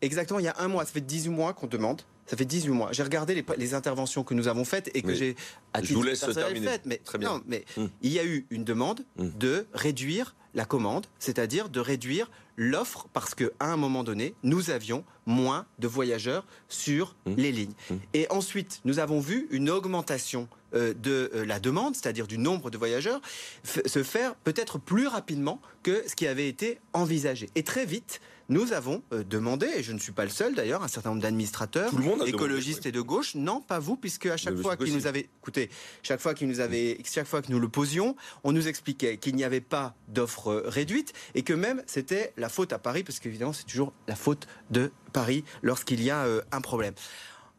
Exactement, 0.00 0.38
il 0.38 0.44
y 0.44 0.48
a 0.48 0.54
un 0.58 0.68
mois. 0.68 0.84
Ça 0.84 0.92
fait 0.92 1.00
18 1.00 1.30
mois 1.30 1.52
qu'on 1.52 1.66
demande. 1.66 2.02
Ça 2.28 2.36
fait 2.36 2.44
18 2.44 2.70
mois. 2.70 2.90
J'ai 2.92 3.02
regardé 3.02 3.44
les, 3.56 3.74
interventions 3.74 4.22
que 4.22 4.34
nous 4.34 4.48
avons 4.48 4.64
faites 4.64 4.90
et 4.94 5.02
que 5.02 5.14
j'ai 5.14 5.34
à 5.72 5.82
Je 5.82 5.94
vous 5.94 6.02
laisse 6.02 6.20
terminer. 6.20 6.68
mais 6.84 6.98
Très 6.98 7.18
bien. 7.18 7.34
Non, 7.34 7.42
mais 7.46 7.64
hum. 7.76 7.88
il 8.02 8.12
y 8.12 8.18
a 8.18 8.24
eu 8.24 8.46
une 8.50 8.64
demande 8.64 9.04
hum. 9.18 9.32
de 9.38 9.66
réduire 9.72 10.34
la 10.54 10.64
commande, 10.64 11.06
c'est-à-dire 11.18 11.68
de 11.68 11.80
réduire 11.80 12.30
l'offre 12.56 13.06
parce 13.12 13.34
qu'à 13.34 13.46
un 13.60 13.76
moment 13.76 14.02
donné, 14.02 14.34
nous 14.42 14.70
avions 14.70 15.04
moins 15.26 15.66
de 15.78 15.86
voyageurs 15.86 16.46
sur 16.68 17.14
mmh. 17.26 17.34
les 17.36 17.52
lignes. 17.52 17.74
Et 18.14 18.26
ensuite, 18.30 18.80
nous 18.84 18.98
avons 18.98 19.20
vu 19.20 19.46
une 19.50 19.70
augmentation 19.70 20.48
euh, 20.74 20.94
de 20.94 21.30
euh, 21.34 21.44
la 21.44 21.60
demande, 21.60 21.94
c'est-à-dire 21.94 22.26
du 22.26 22.38
nombre 22.38 22.70
de 22.70 22.76
voyageurs, 22.76 23.20
se 23.62 24.02
faire 24.02 24.34
peut-être 24.34 24.78
plus 24.78 25.06
rapidement 25.06 25.60
que 25.82 26.02
ce 26.08 26.16
qui 26.16 26.26
avait 26.26 26.48
été 26.48 26.80
envisagé. 26.92 27.48
Et 27.54 27.62
très 27.62 27.86
vite, 27.86 28.20
nous 28.48 28.72
avons 28.72 29.02
euh, 29.12 29.24
demandé, 29.24 29.66
et 29.76 29.82
je 29.82 29.92
ne 29.92 29.98
suis 29.98 30.12
pas 30.12 30.24
le 30.24 30.30
seul 30.30 30.54
d'ailleurs, 30.54 30.82
un 30.82 30.88
certain 30.88 31.10
nombre 31.10 31.22
d'administrateurs, 31.22 31.92
écologistes 32.26 32.86
et 32.86 32.92
de 32.92 33.00
gauche, 33.00 33.34
non 33.34 33.60
pas 33.60 33.78
vous, 33.78 33.96
puisque 33.96 34.26
à 34.26 34.36
chaque 34.36 34.56
fois 34.56 34.76
qu'ils 34.76 34.94
nous 34.94 35.06
avaient, 35.06 35.28
écoutez, 35.40 35.70
chaque 36.02 36.20
fois 36.20 36.34
qu'ils 36.34 36.48
nous 36.48 36.60
avaient, 36.60 36.98
chaque 37.04 37.26
fois 37.26 37.42
que 37.42 37.52
nous 37.52 37.60
le 37.60 37.68
posions, 37.68 38.16
on 38.44 38.52
nous 38.52 38.68
expliquait 38.68 39.18
qu'il 39.18 39.36
n'y 39.36 39.44
avait 39.44 39.60
pas 39.60 39.94
d'offre 40.08 40.62
réduite 40.66 41.12
et 41.34 41.42
que 41.42 41.52
même 41.52 41.82
c'était 41.86 42.32
la 42.36 42.48
faute 42.48 42.72
à 42.72 42.78
Paris, 42.78 43.04
parce 43.04 43.18
qu'évidemment 43.20 43.52
c'est 43.52 43.66
toujours 43.66 43.92
la 44.06 44.16
faute 44.16 44.46
de 44.70 44.90
Paris 45.12 45.44
lorsqu'il 45.62 46.02
y 46.02 46.10
a 46.10 46.24
euh, 46.24 46.40
un 46.52 46.60
problème. 46.60 46.94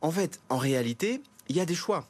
En 0.01 0.11
fait, 0.11 0.39
en 0.49 0.57
réalité, 0.57 1.21
il 1.49 1.55
y 1.55 1.59
a 1.59 1.65
des 1.65 1.75
choix. 1.75 2.07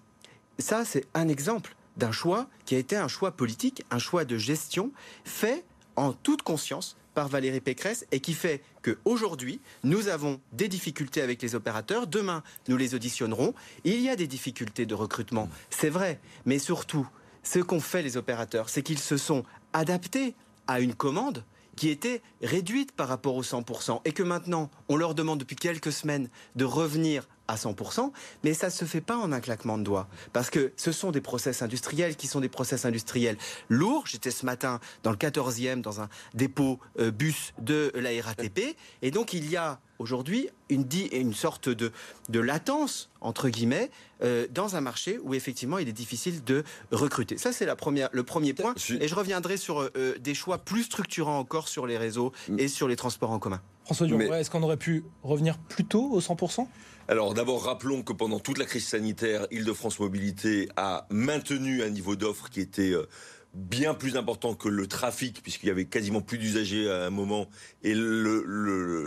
Ça, 0.59 0.86
c'est 0.86 1.05
un 1.13 1.27
exemple 1.27 1.75
d'un 1.98 2.12
choix 2.12 2.48
qui 2.65 2.75
a 2.75 2.77
été 2.77 2.95
un 2.95 3.07
choix 3.07 3.31
politique, 3.31 3.83
un 3.91 4.00
choix 4.00 4.25
de 4.25 4.38
gestion 4.38 4.91
fait 5.25 5.65
en 5.95 6.13
toute 6.13 6.43
conscience 6.43 6.95
par 7.13 7.27
Valérie 7.27 7.59
Pécresse 7.59 8.05
et 8.12 8.19
qui 8.19 8.33
fait 8.33 8.62
qu'aujourd'hui, 8.81 9.59
nous 9.83 10.07
avons 10.07 10.39
des 10.53 10.67
difficultés 10.67 11.21
avec 11.21 11.41
les 11.41 11.55
opérateurs. 11.55 12.07
Demain, 12.07 12.43
nous 12.67 12.77
les 12.77 12.95
auditionnerons. 12.95 13.53
Il 13.83 14.00
y 14.01 14.09
a 14.09 14.15
des 14.15 14.27
difficultés 14.27 14.86
de 14.86 14.95
recrutement, 14.95 15.50
c'est 15.69 15.89
vrai. 15.89 16.19
Mais 16.45 16.59
surtout, 16.59 17.07
ce 17.43 17.59
qu'ont 17.59 17.79
fait 17.79 18.01
les 18.01 18.17
opérateurs, 18.17 18.69
c'est 18.69 18.83
qu'ils 18.83 19.00
se 19.00 19.17
sont 19.17 19.43
adaptés 19.74 20.36
à 20.67 20.79
une 20.79 20.93
commande 20.93 21.43
qui 21.75 21.89
était 21.89 22.21
réduite 22.41 22.91
par 22.91 23.07
rapport 23.07 23.36
aux 23.36 23.43
100%, 23.43 24.01
et 24.03 24.12
que 24.12 24.24
maintenant, 24.24 24.69
on 24.89 24.98
leur 24.98 25.15
demande 25.15 25.39
depuis 25.39 25.55
quelques 25.55 25.93
semaines 25.93 26.29
de 26.57 26.65
revenir 26.65 27.25
à 27.49 27.55
100%, 27.55 28.11
mais 28.43 28.53
ça 28.53 28.67
ne 28.67 28.71
se 28.71 28.85
fait 28.85 29.01
pas 29.01 29.17
en 29.17 29.31
un 29.31 29.39
claquement 29.41 29.77
de 29.77 29.83
doigts. 29.83 30.07
Parce 30.33 30.49
que 30.49 30.71
ce 30.77 30.91
sont 30.91 31.11
des 31.11 31.19
process 31.19 31.61
industriels 31.63 32.15
qui 32.15 32.27
sont 32.27 32.39
des 32.39 32.47
process 32.47 32.85
industriels 32.85 33.37
lourds. 33.69 34.05
J'étais 34.05 34.31
ce 34.31 34.45
matin 34.45 34.79
dans 35.03 35.11
le 35.11 35.17
14e, 35.17 35.81
dans 35.81 35.99
un 35.99 36.09
dépôt 36.35 36.79
euh, 36.99 37.09
bus 37.09 37.53
de 37.59 37.91
la 37.95 38.11
RATP. 38.21 38.77
Et 39.01 39.11
donc, 39.11 39.33
il 39.33 39.49
y 39.49 39.57
a 39.57 39.79
aujourd'hui 39.97 40.49
une, 40.69 40.87
une 41.11 41.33
sorte 41.33 41.69
de, 41.69 41.91
de 42.29 42.39
latence, 42.39 43.09
entre 43.19 43.49
guillemets, 43.49 43.89
euh, 44.21 44.47
dans 44.51 44.75
un 44.75 44.81
marché 44.81 45.19
où 45.23 45.33
effectivement 45.33 45.79
il 45.79 45.89
est 45.89 45.93
difficile 45.93 46.43
de 46.43 46.63
recruter. 46.91 47.37
Ça, 47.37 47.51
c'est 47.51 47.65
la 47.65 47.75
première, 47.75 48.09
le 48.11 48.23
premier 48.23 48.53
point. 48.53 48.75
Et 49.01 49.07
je 49.07 49.15
reviendrai 49.15 49.57
sur 49.57 49.81
euh, 49.81 50.15
des 50.19 50.35
choix 50.35 50.59
plus 50.59 50.83
structurants 50.83 51.39
encore 51.39 51.67
sur 51.67 51.87
les 51.87 51.97
réseaux 51.97 52.31
et 52.59 52.67
sur 52.67 52.87
les 52.87 52.95
transports 52.95 53.31
en 53.31 53.39
commun. 53.39 53.61
François 53.85 54.05
Durand, 54.05 54.35
est-ce 54.35 54.51
qu'on 54.51 54.61
aurait 54.61 54.77
pu 54.77 55.03
revenir 55.23 55.57
plus 55.57 55.83
tôt 55.83 56.11
au 56.11 56.21
100% 56.21 56.67
alors 57.09 57.33
d'abord, 57.33 57.63
rappelons 57.63 58.03
que 58.03 58.13
pendant 58.13 58.39
toute 58.39 58.59
la 58.59 58.65
crise 58.65 58.87
sanitaire, 58.87 59.47
Île-de-France 59.49 59.99
Mobilité 59.99 60.69
a 60.75 61.07
maintenu 61.09 61.81
un 61.81 61.89
niveau 61.89 62.15
d'offre 62.15 62.51
qui 62.51 62.61
était 62.61 62.91
euh, 62.91 63.09
bien 63.53 63.93
plus 63.93 64.15
important 64.15 64.53
que 64.53 64.69
le 64.69 64.87
trafic, 64.87 65.41
puisqu'il 65.41 65.67
y 65.67 65.71
avait 65.71 65.85
quasiment 65.85 66.21
plus 66.21 66.37
d'usagers 66.37 66.89
à 66.89 67.05
un 67.05 67.09
moment, 67.09 67.47
et 67.83 67.93
le, 67.95 68.43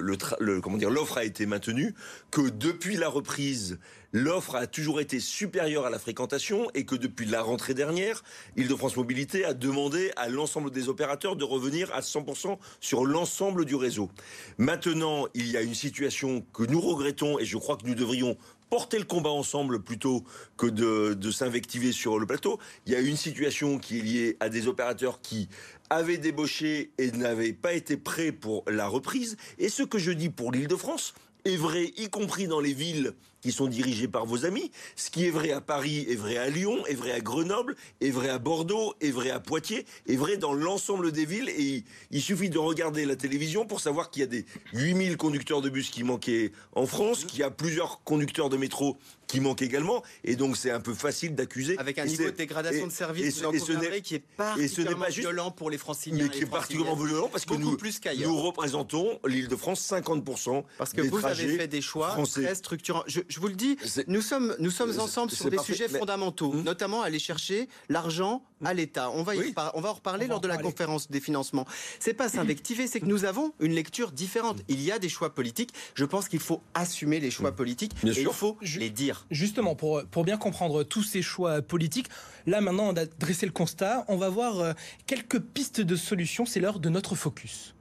l'offre 0.00 1.18
a 1.18 1.24
été 1.24 1.46
maintenue, 1.46 1.94
que 2.30 2.48
depuis 2.48 2.96
la 2.96 3.08
reprise, 3.08 3.78
l'offre 4.12 4.56
a 4.56 4.66
toujours 4.66 5.00
été 5.00 5.20
supérieure 5.20 5.86
à 5.86 5.90
la 5.90 5.98
fréquentation, 5.98 6.68
et 6.74 6.84
que 6.84 6.96
depuis 6.96 7.26
la 7.26 7.40
rentrée 7.42 7.74
dernière, 7.74 8.24
Île-de-France 8.56 8.96
Mobilité 8.96 9.44
a 9.44 9.54
demandé 9.54 10.10
à 10.16 10.28
l'ensemble 10.28 10.70
des 10.70 10.88
opérateurs 10.88 11.36
de 11.36 11.44
revenir 11.44 11.92
à 11.94 12.00
100% 12.00 12.58
sur 12.80 13.04
l'ensemble 13.04 13.64
du 13.64 13.76
réseau. 13.76 14.10
Maintenant, 14.58 15.26
il 15.34 15.48
y 15.50 15.56
a 15.56 15.62
une 15.62 15.74
situation 15.74 16.44
que 16.52 16.64
nous 16.64 16.80
regrettons, 16.80 17.38
et 17.38 17.44
je 17.44 17.58
crois 17.58 17.76
que 17.76 17.86
nous 17.86 17.94
devrions 17.94 18.36
porter 18.72 18.98
le 18.98 19.04
combat 19.04 19.28
ensemble 19.28 19.82
plutôt 19.82 20.24
que 20.56 20.64
de, 20.64 21.30
s'invectiver 21.30 21.92
sur 21.92 22.18
le 22.18 22.24
plateau. 22.24 22.58
Il 22.86 22.94
y 22.94 22.96
a 22.96 23.00
une 23.00 23.18
situation 23.18 23.78
qui 23.78 23.98
est 23.98 24.02
liée 24.02 24.36
à 24.40 24.48
des 24.48 24.66
opérateurs 24.66 25.20
qui 25.20 25.50
avaient 25.90 26.16
débauché 26.16 26.90
et 26.96 27.10
n'avaient 27.10 27.52
pas 27.52 27.74
été 27.74 27.98
prêts 27.98 28.32
pour 28.32 28.64
la 28.66 28.86
reprise. 28.86 29.36
Et 29.58 29.68
ce 29.68 29.82
que 29.82 29.98
je 29.98 30.10
dis 30.10 30.30
pour 30.30 30.52
l'île 30.52 30.68
de 30.68 30.76
France 30.76 31.12
est 31.44 31.56
vrai, 31.56 31.92
y 31.98 32.08
compris 32.08 32.46
dans 32.46 32.60
les 32.60 32.72
villes 32.72 33.12
qui 33.42 33.52
sont 33.52 33.66
dirigés 33.66 34.08
par 34.08 34.24
vos 34.24 34.46
amis. 34.46 34.70
Ce 34.96 35.10
qui 35.10 35.26
est 35.26 35.30
vrai 35.30 35.50
à 35.50 35.60
Paris 35.60 36.06
est 36.08 36.14
vrai 36.14 36.38
à 36.38 36.48
Lyon, 36.48 36.86
est 36.86 36.94
vrai 36.94 37.12
à 37.12 37.20
Grenoble, 37.20 37.76
est 38.00 38.10
vrai 38.10 38.30
à 38.30 38.38
Bordeaux, 38.38 38.94
est 39.00 39.10
vrai 39.10 39.30
à 39.30 39.40
Poitiers, 39.40 39.84
est 40.06 40.16
vrai 40.16 40.36
dans 40.36 40.54
l'ensemble 40.54 41.12
des 41.12 41.26
villes. 41.26 41.50
Et 41.58 41.84
il 42.10 42.22
suffit 42.22 42.48
de 42.48 42.58
regarder 42.58 43.04
la 43.04 43.16
télévision 43.16 43.66
pour 43.66 43.80
savoir 43.80 44.10
qu'il 44.10 44.20
y 44.20 44.24
a 44.24 44.28
des 44.28 44.46
8000 44.72 45.16
conducteurs 45.16 45.60
de 45.60 45.68
bus 45.68 45.90
qui 45.90 46.04
manquaient 46.04 46.52
en 46.74 46.86
France, 46.86 47.24
qu'il 47.24 47.40
y 47.40 47.42
a 47.42 47.50
plusieurs 47.50 48.02
conducteurs 48.04 48.48
de 48.48 48.56
métro 48.56 48.96
qui 49.26 49.40
manquent 49.40 49.62
également. 49.62 50.02
Et 50.24 50.36
donc 50.36 50.56
c'est 50.56 50.70
un 50.70 50.80
peu 50.80 50.94
facile 50.94 51.34
d'accuser. 51.34 51.76
Avec 51.78 51.98
un 51.98 52.04
niveau 52.04 52.24
de 52.24 52.30
dégradation 52.30 52.86
de 52.86 52.92
service 52.92 53.42
et, 53.42 53.96
et 53.96 54.02
qui 54.02 54.14
est 54.14 54.24
particulièrement 54.36 55.06
violent 55.08 55.50
pour 55.50 55.70
les 55.70 55.78
franciliens. 55.78 56.24
Mais 56.24 56.30
qui 56.30 56.42
est 56.42 56.46
particulièrement 56.46 56.94
violent 56.94 57.28
parce 57.28 57.44
que 57.44 57.54
nous, 57.54 57.76
plus 57.76 58.00
nous 58.18 58.36
représentons 58.36 59.18
l'île 59.26 59.48
de 59.48 59.56
France 59.56 59.84
50%. 59.90 60.64
Parce 60.78 60.92
que 60.92 61.00
vous 61.00 61.24
avez 61.24 61.56
fait 61.56 61.68
des 61.68 61.80
choix 61.80 62.16
très 62.30 62.54
structurants 62.54 63.02
je 63.31 63.31
vous 63.40 63.48
le 63.48 63.54
dis, 63.54 63.76
nous 64.06 64.22
sommes, 64.22 64.54
nous 64.58 64.70
sommes 64.70 64.98
ensemble 64.98 65.30
sur 65.30 65.50
des 65.50 65.58
sujets 65.58 65.88
fondamentaux, 65.88 66.52
hum. 66.52 66.62
notamment 66.62 67.02
aller 67.02 67.18
chercher 67.18 67.68
l'argent 67.88 68.42
à 68.64 68.74
l'État. 68.74 69.10
On 69.10 69.22
va, 69.22 69.32
on 69.74 69.80
va 69.80 69.90
en 69.90 69.94
reparler 69.94 70.26
lors 70.26 70.40
de 70.40 70.48
la 70.48 70.58
conférence 70.58 71.10
des 71.10 71.20
financements. 71.20 71.66
C'est 71.98 72.14
pas 72.14 72.28
s'invectiver, 72.28 72.86
c'est 72.86 73.00
que 73.00 73.06
nous 73.06 73.24
avons 73.24 73.52
une 73.60 73.72
lecture 73.72 74.12
différente. 74.12 74.58
Il 74.68 74.80
y 74.80 74.92
a 74.92 74.98
des 74.98 75.08
choix 75.08 75.34
politiques. 75.34 75.72
Je 75.94 76.04
pense 76.04 76.28
qu'il 76.28 76.40
faut 76.40 76.60
assumer 76.74 77.20
les 77.20 77.30
choix 77.30 77.52
politiques 77.52 77.92
et 78.04 78.20
il 78.20 78.28
faut 78.28 78.58
les 78.62 78.90
dire. 78.90 79.26
Justement, 79.30 79.74
pour, 79.74 80.04
pour 80.04 80.24
bien 80.24 80.36
comprendre 80.36 80.82
tous 80.84 81.02
ces 81.02 81.22
choix 81.22 81.62
politiques, 81.62 82.08
là 82.46 82.60
maintenant 82.60 82.88
on 82.88 82.96
a 82.96 83.06
dressé 83.06 83.46
le 83.46 83.52
constat, 83.52 84.04
on 84.08 84.16
va 84.16 84.28
voir 84.28 84.60
euh, 84.60 84.72
quelques 85.06 85.40
pistes 85.40 85.80
de 85.80 85.96
solutions. 85.96 86.46
C'est 86.46 86.60
l'heure 86.60 86.78
de 86.78 86.88
notre 86.88 87.14
focus. 87.14 87.74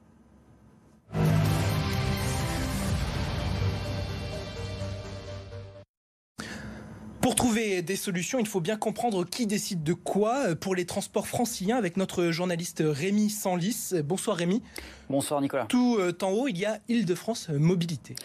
Pour 7.22 7.36
trouver 7.36 7.84
des 7.84 7.96
solutions, 7.96 8.40
il 8.40 8.48
faut 8.48 8.62
bien 8.62 8.78
comprendre 8.78 9.24
qui 9.26 9.46
décide 9.46 9.84
de 9.84 9.94
quoi 9.94 10.56
pour 10.56 10.74
les 10.74 10.86
transports 10.86 11.28
franciliens 11.28 11.78
avec 11.78 11.96
notre 11.96 12.32
journaliste 12.32 12.82
Rémi 12.84 13.30
Sanlis. 13.30 13.92
Bonsoir 14.04 14.38
Rémi. 14.38 14.64
Bonsoir 15.08 15.40
Nicolas. 15.40 15.66
Tout 15.66 15.98
euh, 16.00 16.18
en 16.24 16.32
haut, 16.32 16.48
il 16.48 16.58
y 16.58 16.66
a 16.66 16.80
Île-de-France 16.88 17.50
Mobilité. 17.50 18.16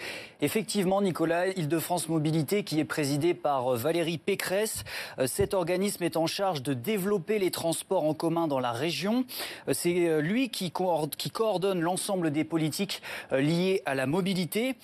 Effectivement 0.40 1.02
Nicolas, 1.02 1.48
Île-de-France 1.48 2.08
Mobilité 2.08 2.64
qui 2.64 2.80
est 2.80 2.84
présidée 2.86 3.34
par 3.34 3.74
euh, 3.74 3.76
Valérie 3.76 4.16
Pécresse. 4.16 4.84
Euh, 5.18 5.26
cet 5.26 5.52
organisme 5.52 6.02
est 6.02 6.16
en 6.16 6.26
charge 6.26 6.62
de 6.62 6.72
développer 6.72 7.38
les 7.38 7.50
transports 7.50 8.04
en 8.04 8.14
commun 8.14 8.46
dans 8.46 8.60
la 8.60 8.72
région. 8.72 9.26
C'est 9.72 10.22
lui 10.22 10.48
qui 10.48 10.70
coordonne 10.70 11.80
l'ensemble 11.80 12.30
des 12.30 12.44
politiques 12.44 13.02
liées 13.30 13.82
à 13.84 13.94
la 13.94 14.06
mobilité. 14.06 14.76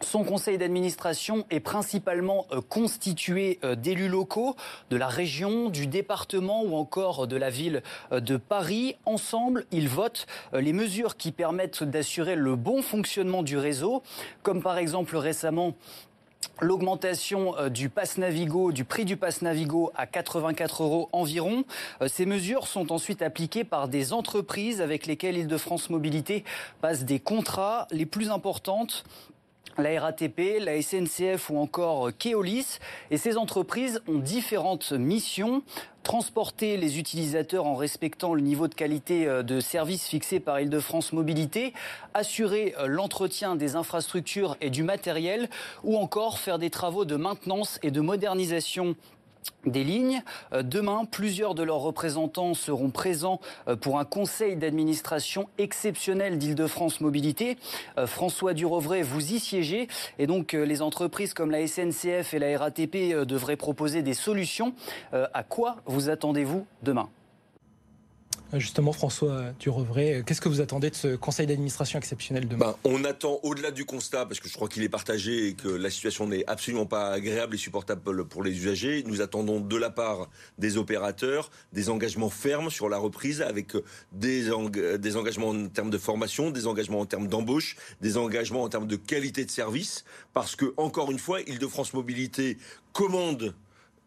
Son 0.00 0.24
conseil 0.24 0.58
d'administration 0.58 1.46
est 1.50 1.60
principalement 1.60 2.46
euh, 2.52 2.60
constitué 2.60 3.58
euh, 3.62 3.74
d'élus 3.76 4.08
locaux 4.08 4.56
de 4.90 4.96
la 4.96 5.06
région, 5.06 5.70
du 5.70 5.86
département 5.86 6.62
ou 6.62 6.74
encore 6.74 7.28
de 7.28 7.36
la 7.36 7.48
ville 7.48 7.82
euh, 8.10 8.20
de 8.20 8.36
Paris. 8.36 8.96
Ensemble, 9.06 9.66
ils 9.70 9.88
votent 9.88 10.26
les 10.52 10.72
mesures 10.72 11.16
qui 11.16 11.30
permettent 11.30 11.84
d'assurer 11.84 12.34
le 12.34 12.56
bon 12.56 12.82
fonctionnement 12.82 13.42
du 13.42 13.56
réseau, 13.56 14.02
comme 14.42 14.62
par 14.62 14.78
exemple 14.78 15.16
récemment 15.16 15.74
l'augmentation 16.60 17.54
du 17.70 17.88
pass 17.88 18.18
Navigo, 18.18 18.70
du 18.70 18.84
prix 18.84 19.04
du 19.04 19.16
pass 19.16 19.42
Navigo 19.42 19.90
à 19.96 20.06
84 20.06 20.82
euros 20.82 21.08
environ. 21.12 21.64
Ces 22.06 22.26
mesures 22.26 22.66
sont 22.66 22.92
ensuite 22.92 23.22
appliquées 23.22 23.64
par 23.64 23.88
des 23.88 24.12
entreprises 24.12 24.80
avec 24.80 25.06
lesquelles 25.06 25.38
Île-de-France 25.38 25.90
Mobilité 25.90 26.44
passe 26.80 27.04
des 27.04 27.18
contrats. 27.18 27.88
Les 27.90 28.06
plus 28.06 28.30
importantes 28.30 29.04
la 29.78 30.00
RATP, 30.00 30.58
la 30.60 30.80
SNCF 30.80 31.50
ou 31.50 31.58
encore 31.58 32.10
Keolis. 32.18 32.78
Et 33.10 33.16
ces 33.16 33.36
entreprises 33.36 34.00
ont 34.08 34.18
différentes 34.18 34.92
missions. 34.92 35.62
Transporter 36.02 36.76
les 36.76 36.98
utilisateurs 36.98 37.64
en 37.64 37.76
respectant 37.76 38.34
le 38.34 38.42
niveau 38.42 38.68
de 38.68 38.74
qualité 38.74 39.26
euh, 39.26 39.42
de 39.42 39.60
service 39.60 40.06
fixé 40.06 40.38
par 40.38 40.60
Île-de-France 40.60 41.14
Mobilité, 41.14 41.72
assurer 42.12 42.74
euh, 42.78 42.86
l'entretien 42.86 43.56
des 43.56 43.74
infrastructures 43.74 44.58
et 44.60 44.68
du 44.68 44.82
matériel, 44.82 45.48
ou 45.82 45.96
encore 45.96 46.38
faire 46.38 46.58
des 46.58 46.68
travaux 46.68 47.06
de 47.06 47.16
maintenance 47.16 47.78
et 47.82 47.90
de 47.90 48.02
modernisation 48.02 48.96
des 49.66 49.84
lignes. 49.84 50.22
Euh, 50.52 50.62
demain, 50.62 51.04
plusieurs 51.10 51.54
de 51.54 51.62
leurs 51.62 51.80
représentants 51.80 52.54
seront 52.54 52.90
présents 52.90 53.40
euh, 53.68 53.76
pour 53.76 53.98
un 53.98 54.04
conseil 54.04 54.56
d'administration 54.56 55.48
exceptionnel 55.58 56.38
d'Île-de-France 56.38 57.00
Mobilité. 57.00 57.56
Euh, 57.98 58.06
François 58.06 58.54
Durovray, 58.54 59.02
vous 59.02 59.32
y 59.32 59.40
siégez 59.40 59.88
et 60.18 60.26
donc 60.26 60.52
les 60.52 60.82
entreprises 60.82 61.34
comme 61.34 61.50
la 61.50 61.66
SNCF 61.66 62.34
et 62.34 62.38
la 62.38 62.58
RATP 62.58 63.24
devraient 63.26 63.56
proposer 63.56 64.02
des 64.02 64.14
solutions. 64.14 64.74
À 65.12 65.42
quoi 65.42 65.76
vous 65.86 66.08
attendez-vous 66.08 66.66
demain? 66.82 67.08
Justement, 68.58 68.92
François 68.92 69.52
Durovray, 69.58 70.22
qu'est-ce 70.24 70.40
que 70.40 70.48
vous 70.48 70.60
attendez 70.60 70.90
de 70.90 70.94
ce 70.94 71.16
conseil 71.16 71.46
d'administration 71.46 71.98
exceptionnel 71.98 72.46
demain? 72.46 72.66
Ben, 72.66 72.76
On 72.84 73.04
attend, 73.04 73.40
au-delà 73.42 73.70
du 73.70 73.84
constat, 73.84 74.26
parce 74.26 74.40
que 74.40 74.48
je 74.48 74.54
crois 74.54 74.68
qu'il 74.68 74.82
est 74.82 74.88
partagé 74.88 75.48
et 75.48 75.54
que 75.54 75.68
la 75.68 75.90
situation 75.90 76.26
n'est 76.26 76.46
absolument 76.46 76.86
pas 76.86 77.10
agréable 77.10 77.54
et 77.54 77.58
supportable 77.58 78.24
pour 78.26 78.42
les 78.42 78.52
usagers, 78.52 79.02
nous 79.06 79.20
attendons 79.20 79.60
de 79.60 79.76
la 79.76 79.90
part 79.90 80.28
des 80.58 80.76
opérateurs 80.76 81.50
des 81.72 81.90
engagements 81.90 82.30
fermes 82.30 82.70
sur 82.70 82.88
la 82.88 82.98
reprise 82.98 83.42
avec 83.42 83.72
des, 84.12 84.50
des 84.98 85.16
engagements 85.16 85.48
en 85.48 85.68
termes 85.68 85.90
de 85.90 85.98
formation, 85.98 86.50
des 86.50 86.66
engagements 86.66 87.00
en 87.00 87.06
termes 87.06 87.28
d'embauche, 87.28 87.76
des 88.00 88.16
engagements 88.16 88.62
en 88.62 88.68
termes 88.68 88.86
de 88.86 88.96
qualité 88.96 89.44
de 89.44 89.50
service, 89.50 90.04
parce 90.32 90.56
que, 90.56 90.74
encore 90.76 91.10
une 91.10 91.18
fois, 91.18 91.40
Île-de-France 91.40 91.94
Mobilité 91.94 92.58
commande 92.92 93.54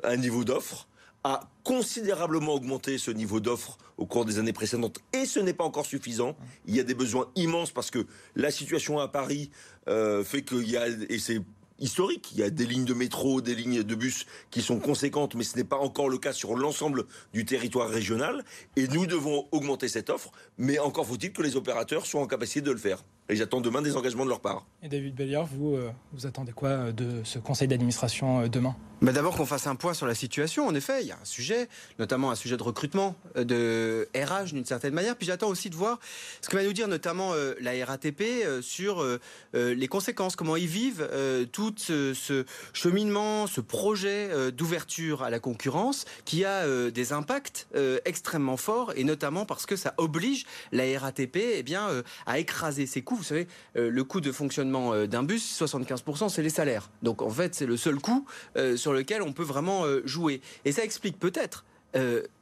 un 0.04 0.18
niveau 0.18 0.44
d'offre 0.44 0.88
a 1.24 1.50
considérablement 1.64 2.54
augmenté 2.54 2.98
ce 2.98 3.12
niveau 3.12 3.40
d'offre 3.40 3.78
au 3.98 4.06
cours 4.06 4.26
des 4.26 4.40
années 4.40 4.54
précédentes 4.54 5.00
et 5.14 5.26
ce 5.26 5.40
n'est 5.40 5.54
pas 5.54 5.64
encore 5.64 5.86
suffisant. 5.86 6.38
Il 6.66 6.76
y 6.76 6.80
a 6.80 6.84
des 6.84 6.94
besoins 6.94 7.30
immenses 7.36 7.72
parce 7.72 7.92
que 7.92 8.06
la 8.36 8.52
situation 8.52 9.00
à 9.00 9.08
Paris 9.08 9.50
euh, 9.88 10.24
fait 10.24 10.44
qu'il 10.44 10.70
y 10.70 10.78
a, 10.78 10.88
et 10.88 11.20
c'est 11.20 11.42
historique. 11.80 12.32
Il 12.34 12.40
y 12.40 12.44
a 12.44 12.50
des 12.50 12.66
lignes 12.66 12.86
de 12.86 12.94
métro, 12.94 13.42
des 13.42 13.56
lignes 13.56 13.84
de 13.84 13.96
bus 13.96 14.26
qui 14.52 14.62
sont 14.62 14.80
conséquentes, 14.80 15.36
mais 15.36 15.44
ce 15.44 15.58
n'est 15.58 15.64
pas 15.64 15.78
encore 15.78 16.10
le 16.10 16.18
cas 16.18 16.34
sur 16.34 16.56
l'ensemble 16.56 17.06
du 17.34 17.46
territoire 17.46 17.90
régional. 17.90 18.44
Et 18.76 18.88
nous 18.88 19.06
devons 19.06 19.48
augmenter 19.52 19.88
cette 19.88 20.10
offre, 20.10 20.32
mais 20.58 20.80
encore 20.80 21.06
faut-il 21.06 21.32
que 21.32 21.42
les 21.42 21.56
opérateurs 21.56 22.06
soient 22.06 22.22
en 22.22 22.28
capacité 22.28 22.62
de 22.62 22.72
le 22.72 22.78
faire. 22.78 23.04
Et 23.30 23.36
j'attends 23.36 23.60
demain 23.60 23.82
des 23.82 23.98
engagements 23.98 24.24
de 24.24 24.30
leur 24.30 24.40
part. 24.40 24.66
Et 24.82 24.88
David 24.88 25.14
Belliard, 25.14 25.46
vous, 25.46 25.76
euh, 25.76 25.92
vous 26.14 26.26
attendez 26.26 26.54
quoi 26.54 26.70
euh, 26.70 26.92
de 26.94 27.22
ce 27.26 27.40
conseil 27.40 27.68
d'administration 27.68 28.42
euh, 28.42 28.48
demain? 28.48 28.76
Bah 29.02 29.12
D'abord 29.12 29.36
qu'on 29.36 29.46
fasse 29.46 29.68
un 29.68 29.76
point 29.76 29.94
sur 29.94 30.08
la 30.08 30.16
situation. 30.16 30.66
En 30.66 30.74
effet, 30.74 31.02
il 31.02 31.08
y 31.08 31.12
a 31.12 31.18
un 31.22 31.26
sujet, 31.26 31.68
notamment 32.00 32.32
un 32.32 32.36
sujet 32.36 32.58
de 32.58 32.64
recrutement, 32.64 33.16
de 33.36 34.08
RH 34.16 34.54
d'une 34.54 34.66
certaine 34.66 34.94
manière. 34.94 35.16
Puis 35.16 35.28
j'attends 35.28 35.50
aussi 35.50 35.70
de 35.70 35.76
voir 35.76 36.00
ce 36.42 36.50
que 36.50 36.56
va 36.56 36.64
nous 36.64 36.74
dire 36.74 36.88
notamment 36.88 37.34
la 37.62 37.86
RATP 37.86 38.24
sur 38.62 39.06
les 39.54 39.88
conséquences, 39.88 40.36
comment 40.36 40.56
ils 40.56 40.66
vivent 40.66 41.08
tout 41.52 41.76
ce, 41.78 42.44
cheminement, 42.74 43.46
ce 43.46 43.62
projet 43.62 44.52
d'ouverture 44.52 45.22
à 45.22 45.30
la 45.30 45.40
concurrence 45.40 46.06
qui 46.26 46.44
a 46.44 46.90
des 46.90 47.14
impacts 47.14 47.68
extrêmement 48.04 48.58
forts 48.58 48.94
et 48.96 49.04
notamment 49.04 49.46
parce 49.46 49.68
que 49.68 49.76
ça 49.76 49.94
oblige 49.98 50.48
la 50.72 50.86
RATP 50.98 51.38
eh 51.38 51.62
bien, 51.62 51.88
à 52.26 52.40
écraser 52.40 52.88
ses 52.88 53.04
coûts 53.04 53.17
vous 53.18 53.24
savez, 53.24 53.48
euh, 53.76 53.90
le 53.90 54.04
coût 54.04 54.22
de 54.22 54.32
fonctionnement 54.32 54.94
euh, 54.94 55.08
d'un 55.08 55.24
bus, 55.24 55.60
75%, 55.62 56.30
c'est 56.30 56.42
les 56.42 56.50
salaires. 56.50 56.90
Donc 57.04 57.22
en 57.22 57.30
fait, 57.30 57.56
c'est 57.56 57.66
le 57.66 57.78
seul 57.78 57.96
coût 57.96 58.26
euh, 58.56 58.78
sur 58.78 58.94
lequel 58.94 59.22
on 59.22 59.34
peut 59.34 59.44
vraiment 59.44 59.84
jouer. 60.06 60.42
Et 60.66 60.72
ça 60.72 60.84
explique 60.84 61.20
peut-être, 61.20 61.66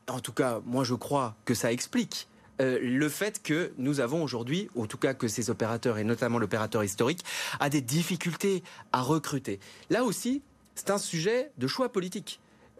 en 0.08 0.20
tout 0.20 0.34
cas, 0.34 0.62
moi 0.66 0.84
je 0.84 0.94
crois 0.94 1.36
que 1.46 1.54
ça 1.54 1.72
explique 1.72 2.28
le 2.60 3.10
fait 3.10 3.42
que 3.42 3.72
nous 3.78 4.00
avons 4.00 4.24
aujourd'hui, 4.24 4.70
en 4.78 4.86
tout 4.86 4.98
cas 4.98 5.14
que 5.14 5.28
ces 5.28 5.50
opérateurs, 5.50 5.98
et 5.98 6.04
notamment 6.04 6.40
l'opérateur 6.40 6.84
historique, 6.84 7.24
a 7.60 7.70
des 7.70 7.82
difficultés 7.82 8.64
à 8.92 9.02
recruter. 9.02 9.60
Là 9.90 10.04
aussi, 10.04 10.42
c'est 10.76 10.90
un 10.90 10.98
sujet 10.98 11.52
de 11.58 11.68
choix 11.68 11.90
politique. 11.90 12.40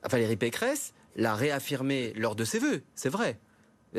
Valérie 0.10 0.38
Pécresse 0.38 0.94
l'a 1.16 1.36
réaffirmé 1.36 2.14
lors 2.16 2.36
de 2.36 2.44
ses 2.44 2.60
vœux, 2.60 2.84
c'est 2.96 3.10
vrai. 3.10 3.40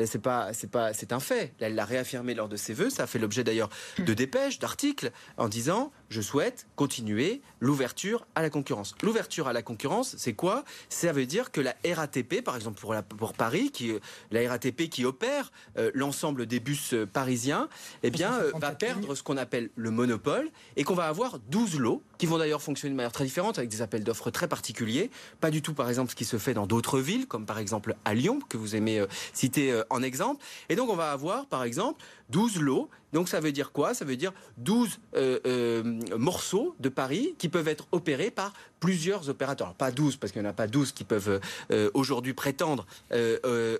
C'est 0.05 0.21
pas, 0.21 0.53
c'est 0.53 0.69
pas, 0.69 0.93
c'est 0.93 1.11
un 1.11 1.19
fait. 1.19 1.53
Elle 1.59 1.75
l'a 1.75 1.85
réaffirmé 1.85 2.33
lors 2.33 2.49
de 2.49 2.55
ses 2.55 2.73
vœux. 2.73 2.89
Ça 2.89 3.03
a 3.03 3.07
fait 3.07 3.19
l'objet 3.19 3.43
d'ailleurs 3.43 3.69
de 3.99 4.13
dépêches, 4.13 4.59
d'articles, 4.59 5.11
en 5.37 5.47
disant 5.47 5.91
je 6.09 6.21
souhaite 6.21 6.67
continuer 6.75 7.41
l'ouverture 7.59 8.25
à 8.35 8.41
la 8.41 8.49
concurrence. 8.49 8.95
L'ouverture 9.01 9.47
à 9.47 9.53
la 9.53 9.61
concurrence, 9.61 10.15
c'est 10.17 10.33
quoi? 10.33 10.63
Ça 10.89 11.11
veut 11.11 11.25
dire 11.25 11.51
que 11.51 11.61
la 11.61 11.75
RATP, 11.85 12.41
par 12.43 12.55
exemple 12.55 12.79
pour, 12.79 12.93
la, 12.93 13.03
pour 13.03 13.33
Paris, 13.33 13.71
qui, 13.71 13.93
la 14.31 14.49
RATP 14.49 14.89
qui 14.89 15.05
opère 15.05 15.51
euh, 15.77 15.91
l'ensemble 15.93 16.45
des 16.45 16.59
bus 16.59 16.93
euh, 16.93 17.05
parisiens, 17.05 17.67
eh 18.03 18.09
bien, 18.09 18.33
euh, 18.35 18.51
va 18.55 18.71
perdre 18.71 19.15
ce 19.15 19.23
qu'on 19.23 19.37
appelle 19.37 19.69
le 19.75 19.91
monopole 19.91 20.49
et 20.75 20.83
qu'on 20.83 20.95
va 20.95 21.07
avoir 21.07 21.39
12 21.39 21.79
lots 21.79 22.03
qui 22.17 22.25
vont 22.25 22.37
d'ailleurs 22.37 22.61
fonctionner 22.61 22.91
de 22.91 22.97
manière 22.97 23.11
très 23.11 23.25
différente 23.25 23.57
avec 23.57 23.69
des 23.69 23.81
appels 23.81 24.03
d'offres 24.03 24.31
très 24.31 24.47
particuliers. 24.47 25.11
Pas 25.39 25.51
du 25.51 25.61
tout, 25.61 25.73
par 25.73 25.89
exemple, 25.89 26.11
ce 26.11 26.15
qui 26.15 26.25
se 26.25 26.37
fait 26.37 26.53
dans 26.53 26.67
d'autres 26.67 26.99
villes, 26.99 27.27
comme 27.27 27.45
par 27.45 27.59
exemple 27.59 27.95
à 28.05 28.13
Lyon, 28.13 28.39
que 28.47 28.57
vous 28.57 28.75
aimez 28.75 29.03
citer 29.33 29.81
en 29.89 30.01
exemple. 30.03 30.43
Et 30.69 30.75
donc, 30.75 30.89
on 30.89 30.95
va 30.95 31.11
avoir, 31.11 31.45
par 31.45 31.63
exemple, 31.63 32.03
12 32.29 32.59
lots. 32.59 32.89
Donc 33.13 33.29
ça 33.29 33.39
veut 33.39 33.51
dire 33.51 33.71
quoi? 33.71 33.93
Ça 33.93 34.03
veut 34.03 34.17
dire 34.17 34.33
12 34.57 34.99
euh, 35.15 35.39
euh, 35.45 35.99
morceaux 36.17 36.75
de 36.79 36.89
Paris 36.89 37.35
qui 37.37 37.47
peuvent 37.47 37.67
être 37.67 37.87
opérés 37.91 38.31
par 38.31 38.53
plusieurs 38.79 39.29
opérateurs. 39.29 39.73
pas 39.73 39.91
12 39.91 40.17
parce 40.17 40.33
qu'il 40.33 40.41
n'y 40.41 40.47
en 40.47 40.51
a 40.51 40.53
pas 40.53 40.67
12 40.67 40.91
qui 40.91 41.03
peuvent 41.03 41.39
euh, 41.71 41.89
aujourd'hui 41.93 42.33
prétendre 42.33 42.85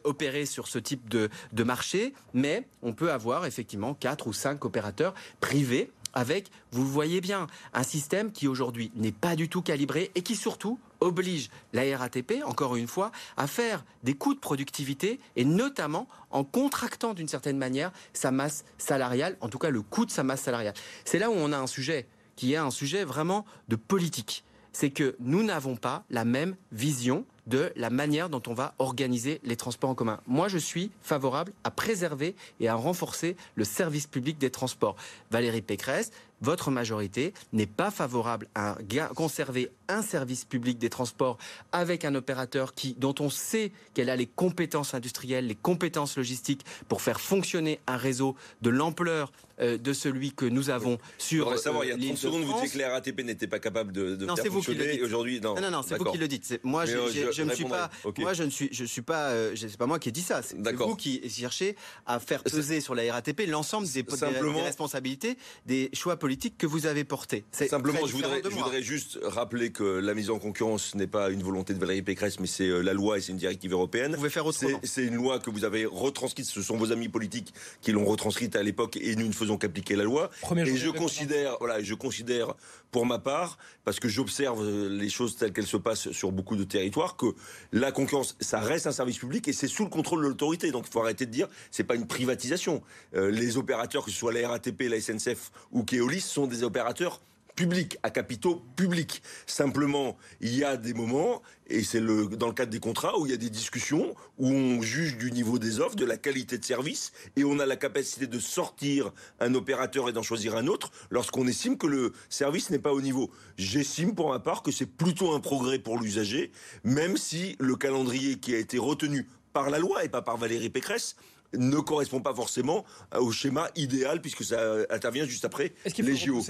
opérer 0.03 0.45
sur 0.45 0.67
ce 0.67 0.79
type 0.79 1.09
de, 1.09 1.29
de 1.53 1.63
marché, 1.63 2.13
mais 2.33 2.65
on 2.81 2.93
peut 2.93 3.11
avoir 3.11 3.45
effectivement 3.45 3.93
4 3.93 4.27
ou 4.27 4.33
5 4.33 4.63
opérateurs 4.65 5.13
privés 5.39 5.91
avec, 6.13 6.49
vous 6.71 6.85
voyez 6.85 7.21
bien, 7.21 7.47
un 7.73 7.83
système 7.83 8.31
qui 8.31 8.47
aujourd'hui 8.47 8.91
n'est 8.95 9.11
pas 9.11 9.35
du 9.35 9.49
tout 9.49 9.61
calibré 9.61 10.11
et 10.15 10.21
qui 10.21 10.35
surtout 10.35 10.79
oblige 10.99 11.49
la 11.73 11.97
RATP, 11.97 12.43
encore 12.45 12.75
une 12.75 12.87
fois, 12.87 13.11
à 13.35 13.47
faire 13.47 13.85
des 14.03 14.15
coûts 14.15 14.33
de 14.33 14.39
productivité 14.39 15.19
et 15.35 15.45
notamment 15.45 16.07
en 16.31 16.43
contractant 16.43 17.13
d'une 17.13 17.27
certaine 17.27 17.57
manière 17.57 17.91
sa 18.13 18.31
masse 18.31 18.65
salariale, 18.77 19.37
en 19.41 19.49
tout 19.49 19.59
cas 19.59 19.69
le 19.69 19.81
coût 19.81 20.05
de 20.05 20.11
sa 20.11 20.23
masse 20.23 20.41
salariale. 20.41 20.73
C'est 21.05 21.19
là 21.19 21.29
où 21.29 21.35
on 21.35 21.51
a 21.51 21.57
un 21.57 21.67
sujet 21.67 22.07
qui 22.35 22.53
est 22.53 22.57
un 22.57 22.71
sujet 22.71 23.03
vraiment 23.03 23.45
de 23.67 23.75
politique. 23.75 24.43
C'est 24.71 24.91
que 24.91 25.15
nous 25.19 25.43
n'avons 25.43 25.75
pas 25.75 26.05
la 26.09 26.23
même 26.23 26.55
vision 26.71 27.25
de 27.47 27.71
la 27.75 27.89
manière 27.89 28.29
dont 28.29 28.41
on 28.47 28.53
va 28.53 28.75
organiser 28.77 29.39
les 29.43 29.55
transports 29.55 29.89
en 29.89 29.95
commun. 29.95 30.19
Moi, 30.27 30.47
je 30.47 30.57
suis 30.57 30.91
favorable 31.01 31.53
à 31.63 31.71
préserver 31.71 32.35
et 32.59 32.67
à 32.67 32.75
renforcer 32.75 33.35
le 33.55 33.63
service 33.63 34.05
public 34.07 34.37
des 34.37 34.49
transports. 34.49 34.95
Valérie 35.31 35.61
Pécresse, 35.61 36.11
votre 36.41 36.71
majorité 36.71 37.33
n'est 37.53 37.65
pas 37.67 37.91
favorable 37.91 38.47
à 38.55 38.77
conserver 39.15 39.69
un 39.87 40.01
service 40.01 40.45
public 40.45 40.77
des 40.77 40.89
transports 40.89 41.37
avec 41.71 42.05
un 42.05 42.15
opérateur 42.15 42.73
qui, 42.73 42.95
dont 42.97 43.15
on 43.19 43.29
sait 43.29 43.71
qu'elle 43.93 44.09
a 44.09 44.15
les 44.15 44.27
compétences 44.27 44.93
industrielles, 44.93 45.47
les 45.47 45.55
compétences 45.55 46.17
logistiques 46.17 46.65
pour 46.87 47.01
faire 47.01 47.21
fonctionner 47.21 47.79
un 47.87 47.97
réseau 47.97 48.35
de 48.61 48.69
l'ampleur 48.69 49.31
euh, 49.59 49.77
de 49.77 49.91
celui 49.93 50.33
que 50.33 50.45
nous 50.45 50.69
avons 50.69 50.99
sur. 51.17 51.51
Je 51.51 51.57
savoir, 51.57 51.83
il 51.83 51.89
y 51.89 51.91
a 51.91 51.97
30 51.97 52.11
euh, 52.11 52.15
secondes, 52.15 52.43
vous 52.43 52.53
disiez 52.53 52.69
que 52.69 52.77
la 52.77 52.91
RATP 52.91 53.23
n'était 53.23 53.47
pas 53.47 53.57
capable 53.57 53.91
de, 53.91 54.15
de 54.15 54.25
non, 54.25 54.35
faire 54.35 54.51
fonctionner. 54.51 55.01
Aujourd'hui, 55.01 55.41
non. 55.41 55.59
non, 55.59 55.71
non, 55.71 55.81
c'est 55.81 55.97
vous 55.97 56.05
qui 56.05 56.19
le 56.19 56.27
dites. 56.27 56.59
Moi, 56.63 56.85
je, 56.85 56.97
euh, 56.97 57.31
je, 57.31 57.41
ne 57.41 57.51
suis 57.51 57.65
pas. 57.65 57.89
Moi, 58.19 58.33
je 58.33 58.43
ne 58.43 58.49
suis, 58.51 58.69
je 58.71 58.85
suis 58.85 59.01
pas. 59.01 59.33
c'est 59.55 59.77
pas 59.77 59.87
moi 59.87 59.97
qui 59.97 60.09
ai 60.09 60.11
dit 60.11 60.21
ça. 60.21 60.41
C'est 60.43 60.57
vous 60.75 60.95
qui 60.95 61.27
cherchez 61.29 61.75
à 62.05 62.19
faire 62.19 62.43
peser 62.43 62.81
sur 62.81 62.93
la 62.93 63.11
RATP 63.11 63.47
l'ensemble 63.47 63.87
des, 63.87 64.03
des, 64.03 64.61
responsabilités, 64.61 65.37
des 65.65 65.89
choix 65.93 66.17
politiques 66.17 66.26
que 66.57 66.67
vous 66.67 66.85
avez 66.85 67.03
portés. 67.03 67.43
Simplement, 67.51 68.05
je 68.05 68.13
voudrais, 68.13 68.41
je 68.43 68.49
voudrais 68.49 68.81
juste 68.81 69.19
rappeler 69.23 69.71
que 69.71 69.83
la 69.83 70.13
mise 70.13 70.29
en 70.29 70.39
concurrence 70.39 70.95
n'est 70.95 71.07
pas 71.07 71.29
une 71.29 71.43
volonté 71.43 71.73
de 71.73 71.79
Valérie 71.79 72.01
Pécresse, 72.01 72.39
mais 72.39 72.47
c'est 72.47 72.67
la 72.67 72.93
loi 72.93 73.17
et 73.17 73.21
c'est 73.21 73.31
une 73.31 73.37
directive 73.37 73.71
européenne. 73.71 74.11
Vous 74.11 74.17
pouvez 74.17 74.29
faire 74.29 74.45
autrement. 74.45 74.79
C'est 74.83 75.05
une 75.05 75.15
loi 75.15 75.39
que 75.39 75.49
vous 75.49 75.63
avez 75.63 75.85
retranscrite. 75.85 76.45
Ce 76.45 76.61
sont 76.61 76.77
vos 76.77 76.91
amis 76.91 77.09
politiques 77.09 77.53
qui 77.81 77.91
l'ont 77.91 78.05
retranscrite 78.05 78.55
à 78.55 78.63
l'époque 78.63 78.97
et 78.97 79.15
nous 79.15 79.27
ne 79.27 79.33
faisons 79.33 79.57
qu'appliquer 79.57 79.95
la 79.95 80.03
loi 80.03 80.29
et 80.55 80.75
je 80.75 80.89
considère, 80.89 81.57
voilà, 81.59 81.81
je 81.81 81.93
considère 81.93 82.53
pour 82.91 83.05
ma 83.05 83.19
part, 83.19 83.57
parce 83.83 83.99
que 83.99 84.07
j'observe 84.07 84.67
les 84.89 85.09
choses 85.09 85.35
telles 85.35 85.53
qu'elles 85.53 85.67
se 85.67 85.77
passent 85.77 86.11
sur 86.11 86.31
beaucoup 86.31 86.55
de 86.55 86.63
territoires, 86.63 87.15
que 87.15 87.27
la 87.71 87.91
concurrence, 87.91 88.35
ça 88.39 88.59
reste 88.59 88.87
un 88.87 88.91
service 88.91 89.17
public 89.17 89.47
et 89.47 89.53
c'est 89.53 89.67
sous 89.67 89.83
le 89.83 89.89
contrôle 89.89 90.23
de 90.23 90.27
l'autorité. 90.27 90.71
Donc 90.71 90.85
il 90.87 90.91
faut 90.91 91.01
arrêter 91.01 91.25
de 91.25 91.31
dire, 91.31 91.47
c'est 91.71 91.83
pas 91.83 91.95
une 91.95 92.07
privatisation. 92.07 92.81
Euh, 93.15 93.29
les 93.31 93.57
opérateurs, 93.57 94.05
que 94.05 94.11
ce 94.11 94.17
soit 94.17 94.33
la 94.33 94.47
RATP, 94.47 94.83
la 94.83 94.99
SNCF 94.99 95.51
ou 95.71 95.83
Keolis, 95.83 96.21
sont 96.21 96.47
des 96.47 96.63
opérateurs 96.63 97.21
public, 97.57 97.97
à 98.03 98.11
capitaux 98.11 98.63
publics. 98.77 99.21
Simplement, 99.47 100.15
il 100.39 100.55
y 100.55 100.63
a 100.63 100.77
des 100.77 100.93
moments, 100.93 101.41
et 101.67 101.83
c'est 101.83 101.99
le, 101.99 102.27
dans 102.27 102.47
le 102.47 102.53
cadre 102.53 102.71
des 102.71 102.79
contrats, 102.79 103.17
où 103.19 103.25
il 103.25 103.31
y 103.31 103.35
a 103.35 103.37
des 103.37 103.49
discussions, 103.49 104.15
où 104.37 104.47
on 104.47 104.81
juge 104.81 105.17
du 105.17 105.31
niveau 105.31 105.59
des 105.59 105.81
offres, 105.81 105.95
de 105.95 106.05
la 106.05 106.17
qualité 106.17 106.57
de 106.59 106.63
service, 106.63 107.11
et 107.35 107.43
on 107.43 107.59
a 107.59 107.65
la 107.65 107.75
capacité 107.75 108.27
de 108.27 108.39
sortir 108.39 109.11
un 109.39 109.55
opérateur 109.55 110.07
et 110.07 110.13
d'en 110.13 110.21
choisir 110.21 110.55
un 110.55 110.67
autre 110.67 110.91
lorsqu'on 111.09 111.47
estime 111.47 111.77
que 111.77 111.87
le 111.87 112.13
service 112.29 112.69
n'est 112.69 112.79
pas 112.79 112.93
au 112.93 113.01
niveau. 113.01 113.31
J'estime 113.57 114.13
pour 114.13 114.29
ma 114.29 114.39
part 114.39 114.61
que 114.61 114.71
c'est 114.71 114.85
plutôt 114.85 115.33
un 115.33 115.39
progrès 115.39 115.79
pour 115.79 115.99
l'usager, 115.99 116.51
même 116.83 117.17
si 117.17 117.55
le 117.59 117.75
calendrier 117.75 118.37
qui 118.37 118.53
a 118.53 118.59
été 118.59 118.77
retenu 118.77 119.27
par 119.51 119.71
la 119.71 119.79
loi 119.79 120.05
et 120.05 120.09
pas 120.09 120.21
par 120.21 120.37
Valérie 120.37 120.69
Pécresse 120.69 121.15
ne 121.53 121.79
correspond 121.79 122.21
pas 122.21 122.35
forcément 122.35 122.85
au 123.17 123.31
schéma 123.31 123.69
idéal 123.75 124.21
puisque 124.21 124.43
ça 124.43 124.59
intervient 124.91 125.25
juste 125.25 125.45
après 125.45 125.73
les 125.97 126.15
JO. 126.15 126.43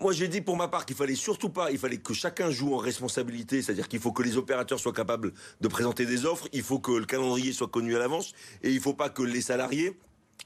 Moi, 0.00 0.12
j'ai 0.12 0.28
dit 0.28 0.40
pour 0.40 0.56
ma 0.56 0.68
part 0.68 0.86
qu'il 0.86 0.94
fallait 0.94 1.16
surtout 1.16 1.48
pas, 1.48 1.72
il 1.72 1.78
fallait 1.78 1.96
que 1.96 2.14
chacun 2.14 2.50
joue 2.50 2.72
en 2.72 2.78
responsabilité, 2.78 3.62
c'est-à-dire 3.62 3.88
qu'il 3.88 3.98
faut 3.98 4.12
que 4.12 4.22
les 4.22 4.36
opérateurs 4.36 4.78
soient 4.78 4.92
capables 4.92 5.32
de 5.60 5.68
présenter 5.68 6.06
des 6.06 6.24
offres, 6.24 6.46
il 6.52 6.62
faut 6.62 6.78
que 6.78 6.92
le 6.92 7.04
calendrier 7.04 7.52
soit 7.52 7.66
connu 7.66 7.96
à 7.96 7.98
l'avance, 7.98 8.32
et 8.62 8.70
il 8.70 8.76
ne 8.76 8.80
faut 8.80 8.94
pas 8.94 9.08
que 9.08 9.22
les 9.22 9.40
salariés 9.40 9.98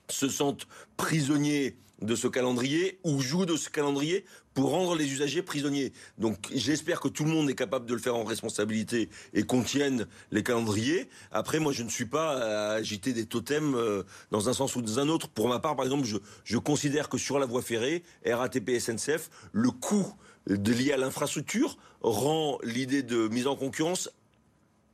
se 0.08 0.28
sentent 0.28 0.66
prisonniers 0.96 1.76
de 2.02 2.14
ce 2.14 2.28
calendrier 2.28 2.98
ou 3.04 3.20
jouent 3.20 3.46
de 3.46 3.56
ce 3.56 3.70
calendrier 3.70 4.24
pour 4.54 4.70
rendre 4.70 4.94
les 4.94 5.10
usagers 5.10 5.42
prisonniers. 5.42 5.92
Donc 6.18 6.36
j'espère 6.54 7.00
que 7.00 7.08
tout 7.08 7.24
le 7.24 7.30
monde 7.30 7.48
est 7.48 7.54
capable 7.54 7.86
de 7.86 7.94
le 7.94 8.00
faire 8.00 8.16
en 8.16 8.24
responsabilité 8.24 9.08
et 9.32 9.44
qu'on 9.44 9.62
tienne 9.62 10.06
les 10.30 10.42
calendriers. 10.42 11.08
Après, 11.30 11.58
moi, 11.58 11.72
je 11.72 11.82
ne 11.82 11.88
suis 11.88 12.04
pas 12.04 12.36
à 12.36 12.72
agiter 12.74 13.12
des 13.12 13.26
totems 13.26 13.74
euh, 13.74 14.02
dans 14.30 14.48
un 14.48 14.52
sens 14.52 14.76
ou 14.76 14.82
dans 14.82 14.98
un 14.98 15.08
autre. 15.08 15.28
Pour 15.28 15.48
ma 15.48 15.58
part, 15.58 15.76
par 15.76 15.84
exemple, 15.84 16.04
je, 16.04 16.18
je 16.44 16.58
considère 16.58 17.08
que 17.08 17.18
sur 17.18 17.38
la 17.38 17.46
voie 17.46 17.62
ferrée, 17.62 18.02
RATP, 18.26 18.78
SNCF, 18.78 19.30
le 19.52 19.70
coût 19.70 20.14
de 20.46 20.72
lié 20.72 20.92
à 20.92 20.96
l'infrastructure 20.96 21.78
rend 22.00 22.58
l'idée 22.64 23.02
de 23.02 23.28
mise 23.28 23.46
en 23.46 23.56
concurrence 23.56 24.10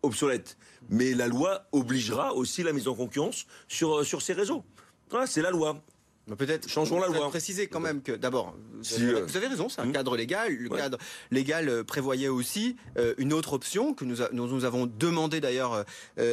obsolète. 0.02 0.56
Mais 0.90 1.14
la 1.14 1.26
loi 1.26 1.66
obligera 1.72 2.34
aussi 2.34 2.62
la 2.62 2.72
mise 2.72 2.88
en 2.88 2.94
concurrence 2.94 3.46
sur, 3.66 4.04
sur 4.04 4.22
ces 4.22 4.32
réseaux. 4.32 4.64
Voilà, 5.10 5.26
c'est 5.26 5.42
la 5.42 5.50
loi. 5.50 5.82
Peut-être 6.36 6.68
changeons 6.68 7.00
la 7.00 7.06
loi. 7.06 7.28
Préciser 7.28 7.66
quand 7.66 7.80
même 7.80 8.02
que 8.02 8.12
d'abord, 8.12 8.54
vous, 8.72 9.02
euh, 9.02 9.26
avez 9.34 9.46
raison, 9.46 9.68
c'est 9.68 9.80
un 9.80 9.86
hmm. 9.86 9.92
cadre 9.92 10.16
légal. 10.16 10.52
Le 10.52 10.68
cadre 10.68 10.98
légal 11.30 11.68
euh, 11.68 11.84
prévoyait 11.84 12.28
aussi 12.28 12.76
euh, 12.96 13.14
une 13.18 13.32
autre 13.32 13.52
option 13.52 13.94
que 13.94 14.04
nous, 14.04 14.16
nous 14.32 14.64
avons 14.64 14.86
demandé 14.86 15.40
d'ailleurs 15.40 15.84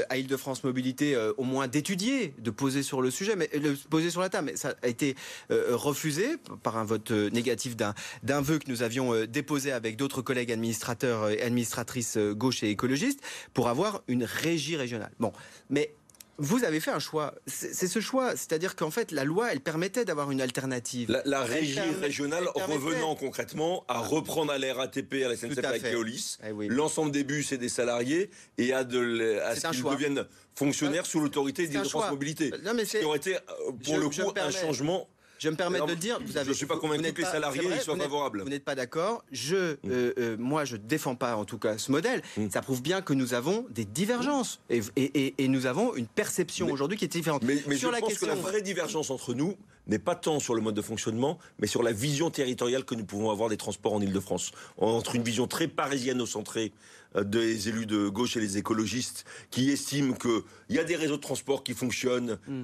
à 0.10 0.18
Île-de-France 0.18 0.64
Mobilité 0.64 1.16
au 1.38 1.44
moins 1.44 1.68
d'étudier, 1.68 2.34
de 2.40 2.52
poser 2.52 2.84
sur 2.84 3.02
le 3.02 3.12
sujet, 3.12 3.36
mais 3.36 3.48
de 3.48 3.76
poser 3.90 4.10
sur 4.10 4.22
la 4.22 4.30
table. 4.30 4.48
Mais 4.52 4.56
ça 4.56 4.76
a 4.82 4.88
été 4.88 5.16
refusé 5.50 6.38
par 6.64 6.78
un 6.78 6.84
vote 6.84 7.12
négatif 7.12 7.76
d'un 7.76 8.42
vœu 8.42 8.60
que 8.60 8.70
nous 8.70 8.84
avions 8.84 9.26
déposé 9.26 9.72
avec 9.72 9.98
d'autres 9.98 10.22
collègues 10.22 10.52
administrateurs 10.52 11.30
et 11.30 11.42
administratrices 11.42 12.18
gauche 12.18 12.64
et 12.64 12.70
écologistes 12.70 13.22
pour 13.54 13.70
avoir 13.70 14.02
une 14.08 14.24
régie 14.24 14.76
régionale. 14.76 15.12
Bon, 15.20 15.32
mais 15.70 15.96
vous 16.38 16.64
avez 16.64 16.80
fait 16.80 16.92
un 16.92 17.00
choix. 17.00 17.34
C'est 17.48 17.88
ce 17.88 18.00
choix, 18.00 18.32
c'est-à-dire 18.32 18.76
qu'en 18.76 18.92
fait, 18.92 19.12
la 19.12 19.24
loi, 19.24 19.52
elle 19.52 19.62
permettait 19.62 20.06
d'avoir 20.06 20.32
une 20.32 20.42
alternative. 20.42 21.22
La, 21.26 21.44
régie 21.44 21.80
régionale 22.02 22.48
revenant 22.56 23.16
concrètement 23.16 23.86
à 23.88 24.00
reprendre 24.00 24.52
à 24.52 24.58
la 24.58 24.74
RATP, 24.74 25.24
à 25.26 25.30
la 25.30 25.38
SNCF, 25.38 25.64
à 25.64 25.80
Keolis, 25.80 26.38
eh 26.44 26.68
l'ensemble 26.68 27.12
des 27.12 27.24
bus 27.24 27.52
et 27.52 27.58
des 27.58 27.70
salariés, 27.70 28.30
et 28.58 28.74
à, 28.74 28.84
de, 28.84 29.40
à 29.40 29.56
ce 29.56 29.68
qu'ils 29.68 29.84
deviennent 29.84 30.26
fonctionnaires 30.56 31.06
sous 31.06 31.20
l'autorité 31.20 31.68
d'Île-de-France 31.68 32.10
Mobilité. 32.10 32.52
Non, 32.64 32.74
mais 32.74 32.86
ce 32.86 32.98
qui 32.98 33.06
aurait 33.06 33.18
été, 33.18 33.36
euh, 33.36 33.72
pour 33.84 33.98
le 33.98 34.10
coup, 34.10 34.34
un 34.36 34.52
changement 34.52 35.08
Je 35.46 35.52
me 35.52 35.56
permets 35.56 35.80
de 35.80 35.86
le 35.86 35.96
dire. 35.96 36.18
Vous 36.26 36.38
avez, 36.38 36.46
je 36.46 36.50
ne 36.50 36.56
suis 36.56 36.66
pas 36.66 36.78
convaincu 36.78 37.14
que 37.14 37.22
les 37.22 37.28
salariés 37.28 37.80
soient 37.80 37.96
favorables. 37.96 38.42
Vous 38.42 38.50
n'êtes 38.50 38.64
pas 38.64 38.74
d'accord. 38.74 39.24
Je, 39.32 39.74
mm. 39.74 39.78
euh, 39.92 40.14
euh, 40.18 40.38
moi, 40.40 40.66
je 40.66 40.76
défends 40.76 41.16
pas 41.16 41.36
en 41.36 41.46
tout 41.46 41.60
cas 41.60 41.78
ce 41.78 41.92
modèle. 41.92 42.24
Mm. 42.36 42.50
Ça 42.50 42.62
prouve 42.64 42.82
bien 42.82 43.02
que 43.02 43.14
nous 43.14 43.36
avons 43.36 43.68
des 43.70 43.86
divergences 43.86 44.60
et, 44.72 44.82
et, 44.96 45.36
et, 45.38 45.48
nous 45.48 45.68
avons 45.68 45.96
une 45.96 46.08
perception 46.08 46.72
aujourd'hui 46.72 46.98
qui 46.98 47.06
est 47.06 47.10
différente. 47.10 47.44
Mais, 47.44 47.62
mais 47.68 47.78
sur 47.78 47.90
je 47.90 47.94
la 47.94 48.00
pense 48.00 48.10
question... 48.10 48.28
que 48.28 48.34
la 48.34 48.42
vraie 48.42 48.64
divergence 48.64 49.12
entre 49.12 49.36
nous 49.36 49.56
n'est 49.86 50.00
pas 50.00 50.16
tant 50.16 50.40
sur 50.40 50.56
le 50.56 50.62
mode 50.62 50.74
de 50.74 50.82
fonctionnement, 50.82 51.38
mais 51.60 51.68
sur 51.68 51.84
la 51.84 51.92
vision 51.92 52.32
territoriale 52.32 52.84
que 52.84 52.96
nous 52.96 53.06
pouvons 53.06 53.30
avoir 53.30 53.50
des 53.50 53.58
transports 53.58 53.94
en 53.94 54.02
Ile-de-France. 54.02 54.52
Entre 54.78 55.16
une 55.16 55.22
vision 55.22 55.46
très 55.46 55.68
parisiano-centrée 55.68 56.72
euh, 57.16 57.24
des 57.24 57.70
élus 57.70 57.86
de 57.86 58.08
gauche 58.08 58.36
et 58.36 58.40
les 58.40 58.58
écologistes 58.58 59.26
qui 59.52 59.70
estiment 59.70 60.16
qu'il 60.16 60.42
y 60.70 60.80
a 60.80 60.84
des 60.84 60.96
réseaux 60.96 61.18
de 61.18 61.22
transport 61.22 61.64
qui 61.64 61.76
fonctionnent. 61.76 62.40
Mm 62.48 62.64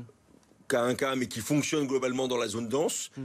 cas 0.72 0.84
un 0.84 0.96
cas, 0.96 1.16
mais 1.16 1.28
qui 1.28 1.42
fonctionnent 1.42 1.88
globalement 1.88 2.28
dans 2.28 2.38
la 2.38 2.48
zone 2.48 2.70
dense, 2.70 3.12
mm. 3.18 3.22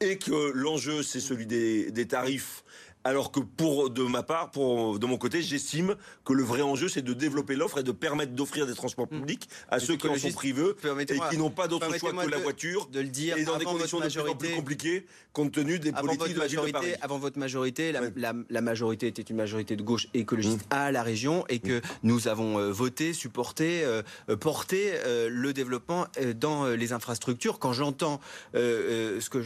et 0.00 0.18
que 0.18 0.52
l'enjeu, 0.52 1.02
c'est 1.02 1.20
celui 1.20 1.46
des, 1.46 2.06
tarifs 2.06 2.64
alors 3.04 3.32
que 3.32 3.40
pour 3.40 3.90
de 3.90 4.02
ma 4.02 4.22
part, 4.22 4.50
pour 4.50 4.98
de 4.98 5.06
mon 5.06 5.16
côté, 5.16 5.42
j'estime 5.42 5.96
que 6.24 6.32
le 6.32 6.42
vrai 6.42 6.62
enjeu, 6.62 6.88
c'est 6.88 7.02
de 7.02 7.14
développer 7.14 7.56
l'offre 7.56 7.78
et 7.78 7.82
de 7.82 7.92
permettre 7.92 8.32
d'offrir 8.32 8.66
des 8.66 8.74
transports 8.74 9.06
hmm. 9.06 9.20
publics 9.20 9.48
à 9.68 9.80
ceux 9.80 9.96
qui 9.96 10.08
en 10.08 10.16
sont 10.16 10.32
privés 10.32 10.72
et 11.08 11.18
qui 11.30 11.38
n'ont 11.38 11.50
pas 11.50 11.68
d'autre 11.68 11.86
choix 11.98 12.12
que 12.12 12.30
la 12.30 12.38
voiture. 12.38 12.88
De 12.90 13.00
le 13.00 13.08
dire 13.08 13.36
et 13.36 13.44
dans 13.44 13.56
des 13.56 13.64
conditions 13.64 14.00
de 14.00 14.08
plus 14.08 14.34
plus 14.48 14.54
compliquées 14.56 15.06
compte 15.32 15.52
tenu 15.52 15.78
des 15.78 15.92
politiques 15.92 16.34
de 16.34 16.38
majorité, 16.38 16.94
Avant 17.00 17.18
votre 17.18 17.38
majorité, 17.38 17.92
la, 17.92 18.60
majorité 18.60 19.06
était 19.06 19.22
une 19.22 19.36
majorité 19.36 19.76
de 19.76 19.82
gauche 19.82 20.08
écologiste 20.12 20.62
hmm. 20.62 20.74
à 20.74 20.92
la 20.92 21.02
région 21.02 21.44
et 21.48 21.60
que 21.60 21.78
hmm. 21.78 21.82
nous 22.02 22.28
avons 22.28 22.58
euh, 22.58 22.70
voté, 22.70 23.12
supporté, 23.12 23.82
euh, 23.84 24.02
porté 24.38 24.92
euh, 25.06 25.28
le 25.30 25.52
développement 25.52 26.06
dans 26.36 26.66
les 26.66 26.92
infrastructures. 26.92 27.58
Quand 27.58 27.72
j'entends 27.72 28.20
ce 28.54 29.28
que 29.30 29.42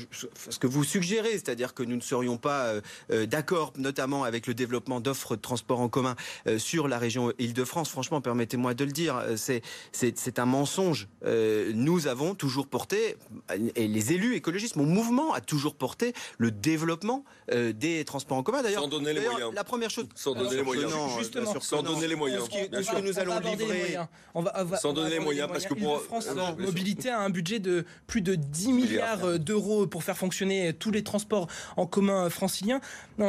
ce 0.48 0.58
que 0.58 0.66
vous 0.66 0.84
suggérez, 0.84 1.32
c'est-à-dire 1.32 1.74
que 1.74 1.82
nous 1.82 1.96
ne 1.96 2.00
serions 2.00 2.36
pas 2.36 2.72
d'accord 3.08 3.43
d'accord 3.44 3.74
notamment 3.76 4.24
avec 4.24 4.46
le 4.46 4.54
développement 4.54 5.00
d'offres 5.00 5.36
de 5.36 5.40
transport 5.42 5.80
en 5.80 5.90
commun 5.90 6.16
euh, 6.46 6.58
sur 6.58 6.88
la 6.88 6.98
région 6.98 7.30
Île-de-France. 7.38 7.90
Franchement, 7.90 8.22
permettez-moi 8.22 8.72
de 8.72 8.84
le 8.84 8.90
dire, 8.90 9.16
euh, 9.16 9.36
c'est 9.36 10.38
un 10.38 10.46
mensonge. 10.46 11.08
Euh, 11.26 11.70
nous 11.74 12.06
avons 12.06 12.34
toujours 12.34 12.66
porté, 12.66 13.16
et 13.76 13.86
les 13.86 14.12
élus 14.14 14.34
écologistes, 14.34 14.76
mon 14.76 14.86
mouvement 14.86 15.34
a 15.34 15.42
toujours 15.42 15.74
porté 15.74 16.14
le 16.38 16.50
développement 16.50 17.24
des 17.52 18.04
transports 18.06 18.38
en 18.38 18.42
commun. 18.42 18.62
D'ailleurs, 18.62 18.82
sans 18.82 18.88
donner 18.88 19.12
les 19.12 19.20
moyens. 19.20 19.52
La 19.54 19.64
première 19.64 19.90
chose, 19.90 20.06
sans 20.14 20.34
donner 20.34 20.56
les 20.56 20.62
moyens. 20.62 20.90
Justement, 21.18 21.60
sans 21.60 21.82
donner 21.82 22.08
les 22.08 22.14
moyens. 22.14 22.44
Ce 22.44 22.92
que 22.92 23.00
nous 23.02 23.18
allons 23.18 23.38
livrer, 23.40 23.98
sans 24.80 24.94
donner 24.94 25.10
les 25.10 25.18
moyens, 25.18 25.48
parce 25.52 25.66
que 25.66 25.74
pour 25.74 26.00
France 26.00 26.28
Mobilité 26.58 27.10
a 27.10 27.20
un 27.20 27.30
budget 27.30 27.58
de 27.58 27.84
plus 28.06 28.22
de 28.22 28.36
10 28.36 28.72
milliards 28.72 29.38
d'euros 29.38 29.86
pour 29.86 30.02
faire 30.02 30.16
fonctionner 30.16 30.72
tous 30.72 30.90
les 30.90 31.04
transports 31.04 31.48
en 31.76 31.86
commun 31.86 32.30
franciliens. 32.30 32.80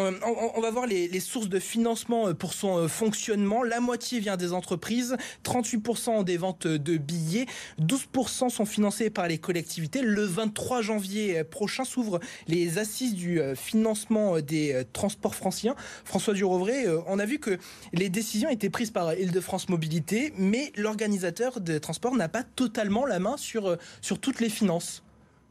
Euh, 0.06 0.12
on, 0.56 0.62
va 0.62 0.72
voir 0.72 0.88
les, 0.88 1.20
sources 1.20 1.50
de 1.50 1.60
financement 1.60 2.30
euh, 2.30 2.34
pour 2.34 2.54
son 2.54 2.78
euh, 2.78 2.88
fonctionnement. 2.88 3.64
La 3.64 3.80
moitié 3.80 4.20
vient 4.20 4.38
des 4.38 4.54
entreprises, 4.54 5.18
38% 5.44 6.24
des 6.24 6.38
ventes 6.38 6.68
de 6.68 6.98
billets, 6.98 7.46
12% 7.82 8.50
sont 8.50 8.66
financés 8.66 9.10
par 9.10 9.28
les 9.28 9.38
collectivités. 9.38 10.02
Le 10.02 10.24
23 10.24 10.82
janvier 10.82 11.44
prochain 11.44 11.84
s'ouvrent 11.84 12.20
les 12.48 12.78
assises 12.78 13.16
du 13.16 13.40
financement 13.56 14.40
des 14.40 14.84
transports 14.94 15.36
franciliens. 15.36 15.76
François 16.04 16.34
Durovray, 16.34 16.88
on 17.08 17.20
a 17.20 17.26
vu 17.26 17.40
que 17.40 17.58
les 17.94 18.10
décisions 18.10 18.50
étaient 18.50 18.70
prises 18.70 18.92
par 18.92 19.14
Île-de-France 19.14 19.70
Mobilité, 19.70 20.34
mais 20.38 20.72
l'organisateur 20.76 21.60
des 21.60 21.80
transports 21.80 22.16
n'a 22.16 22.30
pas 22.30 22.44
totalement 22.44 23.06
la 23.06 23.20
main 23.20 23.38
sur, 23.38 23.78
sur 24.02 24.20
toutes 24.20 24.40
les 24.40 24.50
finances. 24.50 25.05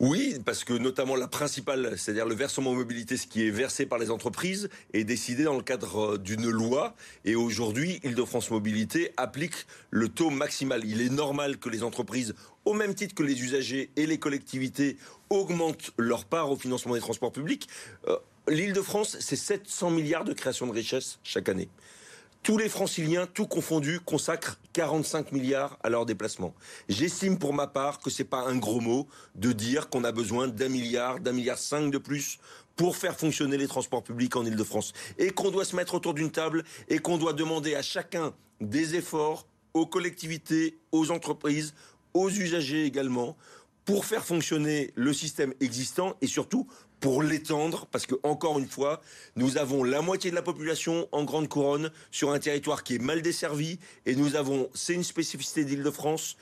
Oui, 0.06 0.36
parce 0.44 0.64
que 0.64 0.74
notamment 0.74 1.16
la 1.16 1.28
principale, 1.28 1.94
c'est-à-dire 1.96 2.26
le 2.26 2.34
versement 2.34 2.74
mobilité, 2.74 3.16
ce 3.16 3.26
qui 3.26 3.46
est 3.46 3.50
versé 3.50 3.86
par 3.86 3.98
les 3.98 4.10
entreprises, 4.10 4.68
est 4.92 5.04
décidé 5.04 5.44
dans 5.44 5.56
le 5.56 5.62
cadre 5.62 6.16
euh, 6.16 6.18
d'une 6.18 6.50
loi. 6.50 6.94
Et 7.24 7.34
aujourd'hui, 7.34 8.00
Île-de-France 8.04 8.50
Mobilité 8.50 9.12
applique 9.16 9.54
le 9.88 10.10
taux 10.10 10.28
maximal. 10.28 10.84
Il 10.84 11.00
est 11.00 11.08
normal 11.08 11.56
que 11.56 11.70
les 11.70 11.82
entreprises, 11.82 12.34
au 12.66 12.74
même 12.74 12.94
titre 12.94 13.14
que 13.14 13.22
les 13.22 13.42
usagers 13.42 13.88
et 13.96 14.04
les 14.04 14.18
collectivités, 14.18 14.98
augmentent 15.30 15.92
leur 15.96 16.26
part 16.26 16.50
au 16.50 16.56
financement 16.56 16.92
des 16.92 17.00
transports 17.00 17.32
publics. 17.32 17.66
Euh, 18.06 18.18
L'Île-de-France, 18.46 19.16
c'est 19.20 19.36
700 19.36 19.88
milliards 19.88 20.24
de 20.24 20.34
création 20.34 20.66
de 20.66 20.72
richesses 20.72 21.18
chaque 21.22 21.48
année. 21.48 21.70
Tous 22.44 22.58
les 22.58 22.68
franciliens, 22.68 23.26
tout 23.26 23.46
confondu, 23.46 24.00
consacrent 24.00 24.58
45 24.74 25.32
milliards 25.32 25.78
à 25.82 25.88
leur 25.88 26.04
déplacement. 26.04 26.54
J'estime 26.90 27.38
pour 27.38 27.54
ma 27.54 27.66
part 27.66 28.00
que 28.00 28.10
c'est 28.10 28.22
pas 28.22 28.42
un 28.42 28.56
gros 28.56 28.80
mot 28.80 29.08
de 29.34 29.52
dire 29.52 29.88
qu'on 29.88 30.04
a 30.04 30.12
besoin 30.12 30.46
d'un 30.46 30.68
milliard, 30.68 31.20
d'un 31.20 31.32
milliard 31.32 31.56
cinq 31.56 31.90
de 31.90 31.96
plus 31.96 32.38
pour 32.76 32.98
faire 32.98 33.18
fonctionner 33.18 33.56
les 33.56 33.66
transports 33.66 34.04
publics 34.04 34.36
en 34.36 34.44
Ile-de-France. 34.44 34.92
Et 35.16 35.30
qu'on 35.30 35.50
doit 35.50 35.64
se 35.64 35.74
mettre 35.74 35.94
autour 35.94 36.12
d'une 36.12 36.30
table 36.30 36.64
et 36.90 36.98
qu'on 36.98 37.16
doit 37.16 37.32
demander 37.32 37.76
à 37.76 37.80
chacun 37.80 38.34
des 38.60 38.94
efforts 38.94 39.46
aux 39.72 39.86
collectivités, 39.86 40.76
aux 40.92 41.10
entreprises, 41.10 41.72
aux 42.12 42.28
usagers 42.28 42.84
également, 42.84 43.38
pour 43.86 44.04
faire 44.04 44.24
fonctionner 44.26 44.92
le 44.96 45.14
système 45.14 45.54
existant 45.60 46.14
et 46.20 46.26
surtout 46.26 46.66
pour 47.04 47.22
l'étendre, 47.22 47.86
parce 47.90 48.06
que 48.06 48.14
encore 48.22 48.58
une 48.58 48.66
fois, 48.66 49.02
nous 49.36 49.58
avons 49.58 49.84
la 49.84 50.00
moitié 50.00 50.30
de 50.30 50.34
la 50.34 50.40
population 50.40 51.06
en 51.12 51.24
grande 51.24 51.48
couronne 51.48 51.90
sur 52.10 52.32
un 52.32 52.38
territoire 52.38 52.82
qui 52.82 52.94
est 52.94 52.98
mal 52.98 53.20
desservi, 53.20 53.78
et 54.06 54.16
nous 54.16 54.36
avons, 54.36 54.70
c'est 54.72 54.94
une 54.94 55.04
spécificité 55.04 55.66
d'Île-de-France, 55.66 56.38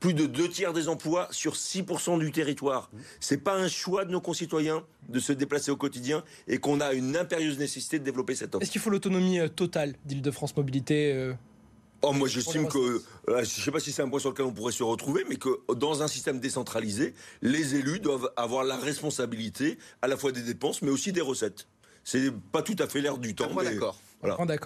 plus 0.00 0.14
de 0.14 0.24
deux 0.24 0.48
tiers 0.48 0.72
des 0.72 0.88
emplois 0.88 1.28
sur 1.30 1.56
6% 1.56 2.18
du 2.20 2.32
territoire. 2.32 2.90
C'est 3.20 3.44
pas 3.44 3.54
un 3.56 3.68
choix 3.68 4.06
de 4.06 4.10
nos 4.10 4.22
concitoyens 4.22 4.82
de 5.10 5.20
se 5.20 5.34
déplacer 5.34 5.70
au 5.70 5.76
quotidien 5.76 6.24
et 6.46 6.56
qu'on 6.56 6.80
a 6.80 6.94
une 6.94 7.14
impérieuse 7.14 7.58
nécessité 7.58 7.98
de 7.98 8.04
développer 8.04 8.34
cette 8.34 8.54
offre. 8.54 8.62
Est-ce 8.62 8.70
qu'il 8.70 8.80
faut 8.80 8.88
l'autonomie 8.88 9.40
euh, 9.40 9.48
totale 9.48 9.94
d'Île-de-France 10.06 10.56
Mobilité 10.56 11.12
euh, 11.12 11.34
Oh, 12.02 12.12
moi, 12.12 12.28
j'estime 12.28 12.68
que, 12.68 12.78
euh, 12.78 13.00
je 13.26 13.40
ne 13.40 13.44
sais 13.44 13.70
pas 13.70 13.80
si 13.80 13.90
c'est 13.90 14.02
un 14.02 14.08
point 14.08 14.20
sur 14.20 14.30
lequel 14.30 14.46
on 14.46 14.52
pourrait 14.52 14.72
se 14.72 14.84
retrouver, 14.84 15.24
mais 15.28 15.36
que 15.36 15.48
dans 15.74 16.02
un 16.02 16.08
système 16.08 16.38
décentralisé, 16.38 17.14
les 17.42 17.74
élus 17.74 17.98
doivent 17.98 18.30
avoir 18.36 18.64
la 18.64 18.76
responsabilité 18.76 19.78
à 20.00 20.06
la 20.06 20.16
fois 20.16 20.30
des 20.30 20.42
dépenses, 20.42 20.82
mais 20.82 20.90
aussi 20.90 21.12
des 21.12 21.20
recettes. 21.20 21.66
C'est 22.04 22.32
pas 22.52 22.62
tout 22.62 22.76
à 22.78 22.86
fait 22.86 23.00
l'air 23.00 23.18
du 23.18 23.34
temps. 23.34 23.52
d'accord. 23.62 23.98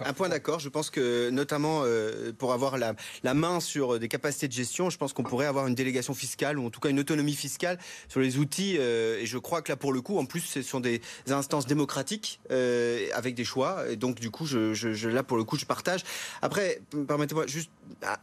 Un 0.07 0.13
point 0.13 0.29
d'accord. 0.29 0.59
Je 0.59 0.69
pense 0.69 0.89
que 0.89 1.29
notamment 1.29 1.81
euh, 1.83 2.31
pour 2.37 2.53
avoir 2.53 2.77
la, 2.77 2.95
main 3.33 3.59
sur 3.59 3.99
des 3.99 4.07
capacités 4.07 4.47
de 4.47 4.53
gestion, 4.53 4.89
je 4.89 4.97
pense 4.97 5.13
qu'on 5.13 5.23
pourrait 5.23 5.45
avoir 5.45 5.67
une 5.67 5.75
délégation 5.75 6.13
fiscale 6.13 6.57
ou 6.57 6.65
en 6.65 6.69
tout 6.69 6.79
cas 6.79 6.89
une 6.89 6.99
autonomie 6.99 7.35
fiscale 7.35 7.77
sur 8.07 8.19
les 8.19 8.37
outils. 8.37 8.77
Euh, 8.79 9.19
et 9.19 9.25
je 9.25 9.37
crois 9.37 9.61
que 9.61 9.71
là 9.71 9.75
pour 9.75 9.93
le 9.93 10.01
coup, 10.01 10.17
en 10.17 10.25
plus, 10.25 10.41
ce 10.41 10.61
sont 10.61 10.79
des 10.79 11.01
instances 11.29 11.67
démocratiques 11.67 12.39
euh, 12.51 13.07
avec 13.13 13.35
des 13.35 13.45
choix. 13.45 13.83
Et 13.89 13.95
donc 13.95 14.19
du 14.19 14.31
coup, 14.31 14.45
je, 14.45 15.07
là 15.09 15.23
pour 15.23 15.37
le 15.37 15.43
coup, 15.43 15.57
je 15.57 15.65
partage. 15.65 16.03
Après, 16.41 16.81
permettez-moi 17.07 17.45
juste 17.47 17.69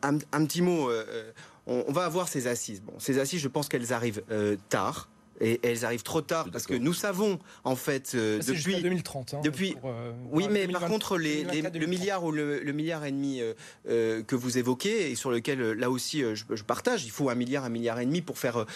un, 0.02 0.44
petit 0.44 0.62
mot. 0.62 0.90
On, 1.66 1.84
on, 1.86 1.92
va 1.92 2.04
avoir 2.04 2.28
ces 2.28 2.46
assises. 2.48 2.82
Bon, 2.82 2.94
ces 2.98 3.18
assises, 3.18 3.40
je 3.40 3.48
pense 3.48 3.68
qu'elles 3.68 3.92
arrivent 3.92 4.22
tard 4.68 5.09
et 5.40 5.60
elles 5.62 5.84
arrivent 5.84 6.02
trop 6.02 6.20
tard 6.20 6.48
parce 6.52 6.66
que 6.66 6.74
nous 6.74 6.92
savons 6.92 7.38
en 7.64 7.76
fait 7.76 8.12
euh, 8.14 8.40
depuis 8.46 8.80
2030. 8.80 9.34
Hein, 9.34 9.40
depuis 9.42 9.76
euh, 9.84 10.12
oui, 10.30 10.46
mais 10.50 10.68
par 10.68 10.86
contre 10.86 11.16
les, 11.16 11.44
le 11.44 11.86
milliard 11.86 12.24
ou 12.24 12.32
le, 12.32 12.60
milliard 12.72 13.04
et 13.04 13.10
demi 13.10 13.40
euh, 13.88 14.22
que 14.22 14.36
vous 14.36 14.58
évoquez 14.58 15.10
et 15.10 15.14
sur 15.14 15.30
lequel 15.30 15.60
là 15.72 15.90
aussi 15.90 16.22
je, 16.34 16.62
partage, 16.62 17.04
il 17.04 17.10
faut 17.10 17.30
un 17.30 17.34
milliard, 17.34 17.64
un 17.64 17.68
milliard 17.68 17.98
et 18.00 18.06
demi 18.06 18.20
pour 18.20 18.38
faire 18.38 18.66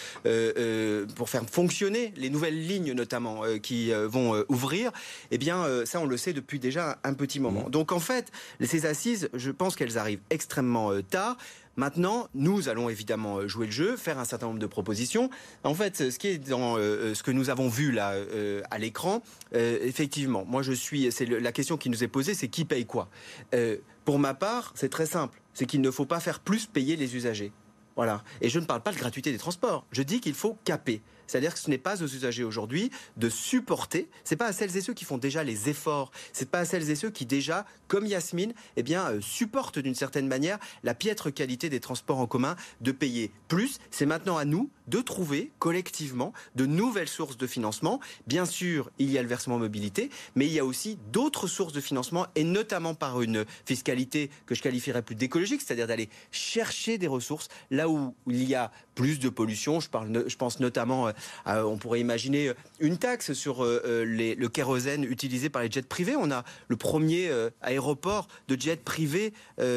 pour 1.15 1.29
faire 1.29 1.43
fonctionner 1.49 2.13
les 2.17 2.29
nouvelles 2.29 2.67
lignes 2.67 2.93
notamment 2.93 3.41
qui 3.61 3.91
vont 3.91 4.43
ouvrir. 4.49 4.91
Eh 5.31 5.37
bien, 5.37 5.65
ça 5.85 5.99
on 5.99 6.05
le 6.05 6.17
sait 6.17 6.33
depuis 6.33 6.59
déjà 6.59 6.97
un 7.03 7.13
petit 7.13 7.39
moment. 7.39 7.65
Mmh. 7.67 7.71
Donc 7.71 7.91
en 7.91 7.99
fait, 7.99 8.31
ces 8.61 8.85
assises, 8.85 9.29
je 9.33 9.51
pense 9.51 9.75
qu'elles 9.75 9.97
arrivent 9.97 10.21
extrêmement 10.29 10.91
tard. 11.01 11.37
Maintenant, 11.77 12.27
nous 12.33 12.69
allons 12.69 12.89
évidemment 12.89 13.37
euh, 13.37 13.47
jouer 13.47 13.65
le 13.65 13.71
jeu, 13.71 13.97
faire 13.97 14.17
un 14.17 14.25
certain 14.25 14.47
nombre 14.47 14.59
de 14.59 14.65
propositions. 14.65 15.29
En 15.63 15.73
fait, 15.73 16.09
ce 16.09 16.17
qui 16.17 16.27
est 16.27 16.37
dans 16.37 16.77
euh, 16.77 17.13
ce 17.13 17.23
que 17.23 17.31
nous 17.31 17.49
avons 17.49 17.67
vu 17.67 17.91
là 17.91 18.11
euh, 18.13 18.61
à 18.71 18.77
l'écran, 18.77 19.21
effectivement, 19.53 20.45
moi 20.45 20.61
je 20.61 20.71
suis, 20.71 21.11
c'est 21.11 21.25
la 21.25 21.51
question 21.51 21.77
qui 21.77 21.89
nous 21.89 22.03
est 22.03 22.07
posée, 22.07 22.33
c'est 22.33 22.47
qui 22.47 22.65
paye 22.65 22.85
quoi? 22.85 23.09
pour 24.03 24.19
ma 24.19 24.33
part, 24.33 24.71
c'est 24.75 24.89
très 24.89 25.05
simple, 25.05 25.41
c'est 25.53 25.65
qu'il 25.65 25.81
ne 25.81 25.89
faut 25.89 26.05
pas 26.05 26.19
faire 26.19 26.39
plus 26.39 26.67
payer 26.67 26.95
les 26.95 27.15
usagers. 27.15 27.51
Voilà. 27.95 28.23
Et 28.41 28.49
je 28.49 28.59
ne 28.59 28.65
parle 28.65 28.81
pas 28.81 28.91
de 28.91 28.97
gratuité 28.97 29.31
des 29.31 29.37
transports. 29.37 29.85
Je 29.91 30.03
dis 30.03 30.19
qu'il 30.19 30.33
faut 30.33 30.57
caper. 30.63 31.01
C'est-à-dire 31.27 31.53
que 31.53 31.59
ce 31.59 31.69
n'est 31.69 31.77
pas 31.77 32.01
aux 32.01 32.07
usagers 32.07 32.43
aujourd'hui 32.43 32.91
de 33.17 33.29
supporter. 33.29 34.09
C'est 34.23 34.35
pas 34.35 34.47
à 34.47 34.53
celles 34.53 34.75
et 34.77 34.81
ceux 34.81 34.93
qui 34.93 35.05
font 35.05 35.17
déjà 35.17 35.43
les 35.43 35.69
efforts. 35.69 36.11
C'est 36.33 36.49
pas 36.49 36.59
à 36.59 36.65
celles 36.65 36.89
et 36.89 36.95
ceux 36.95 37.09
qui 37.09 37.25
déjà, 37.25 37.65
comme 37.87 38.05
Yasmine, 38.05 38.53
eh 38.77 38.83
bien, 38.83 39.09
euh, 39.09 39.21
supportent 39.21 39.79
d'une 39.79 39.95
certaine 39.95 40.27
manière 40.27 40.59
la 40.83 40.93
piètre 40.93 41.33
qualité 41.33 41.69
des 41.69 41.79
transports 41.79 42.19
en 42.19 42.27
commun 42.27 42.55
de 42.81 42.91
payer 42.91 43.31
plus. 43.47 43.79
C'est 43.91 44.05
maintenant 44.05 44.37
à 44.37 44.45
nous 44.45 44.69
de 44.87 45.01
trouver 45.01 45.51
collectivement 45.59 46.33
de 46.55 46.65
nouvelles 46.65 47.07
sources 47.07 47.37
de 47.37 47.47
financement. 47.47 47.99
Bien 48.27 48.45
sûr, 48.45 48.91
il 48.99 49.09
y 49.09 49.17
a 49.17 49.21
le 49.21 49.27
versement 49.27 49.57
mobilité, 49.57 50.09
mais 50.35 50.45
il 50.45 50.53
y 50.53 50.59
a 50.59 50.65
aussi 50.65 50.97
d'autres 51.11 51.47
sources 51.47 51.73
de 51.73 51.81
financement 51.81 52.27
et 52.35 52.43
notamment 52.43 52.93
par 52.93 53.21
une 53.21 53.45
fiscalité 53.65 54.29
que 54.45 54.55
je 54.55 54.61
qualifierais 54.61 55.01
plus 55.01 55.15
d'écologique, 55.15 55.61
c'est-à-dire 55.61 55.87
d'aller 55.87 56.09
chercher 56.31 56.97
des 56.97 57.07
ressources 57.07 57.47
là 57.71 57.89
où 57.89 58.13
il 58.27 58.43
y 58.43 58.55
a 58.55 58.71
plus 58.93 59.19
de 59.19 59.29
pollution. 59.29 59.79
Je, 59.79 59.89
je 60.27 60.35
pense 60.35 60.59
notamment 60.59 61.11
on 61.45 61.77
pourrait 61.77 61.99
imaginer 61.99 62.51
une 62.79 62.97
taxe 62.97 63.33
sur 63.33 63.63
le 63.63 64.47
kérosène 64.47 65.03
utilisé 65.03 65.49
par 65.49 65.61
les 65.61 65.71
jets 65.71 65.81
privés. 65.81 66.15
On 66.17 66.31
a 66.31 66.43
le 66.67 66.75
premier 66.75 67.29
aéroport 67.61 68.27
de 68.47 68.59
jets 68.59 68.75
privés 68.77 69.33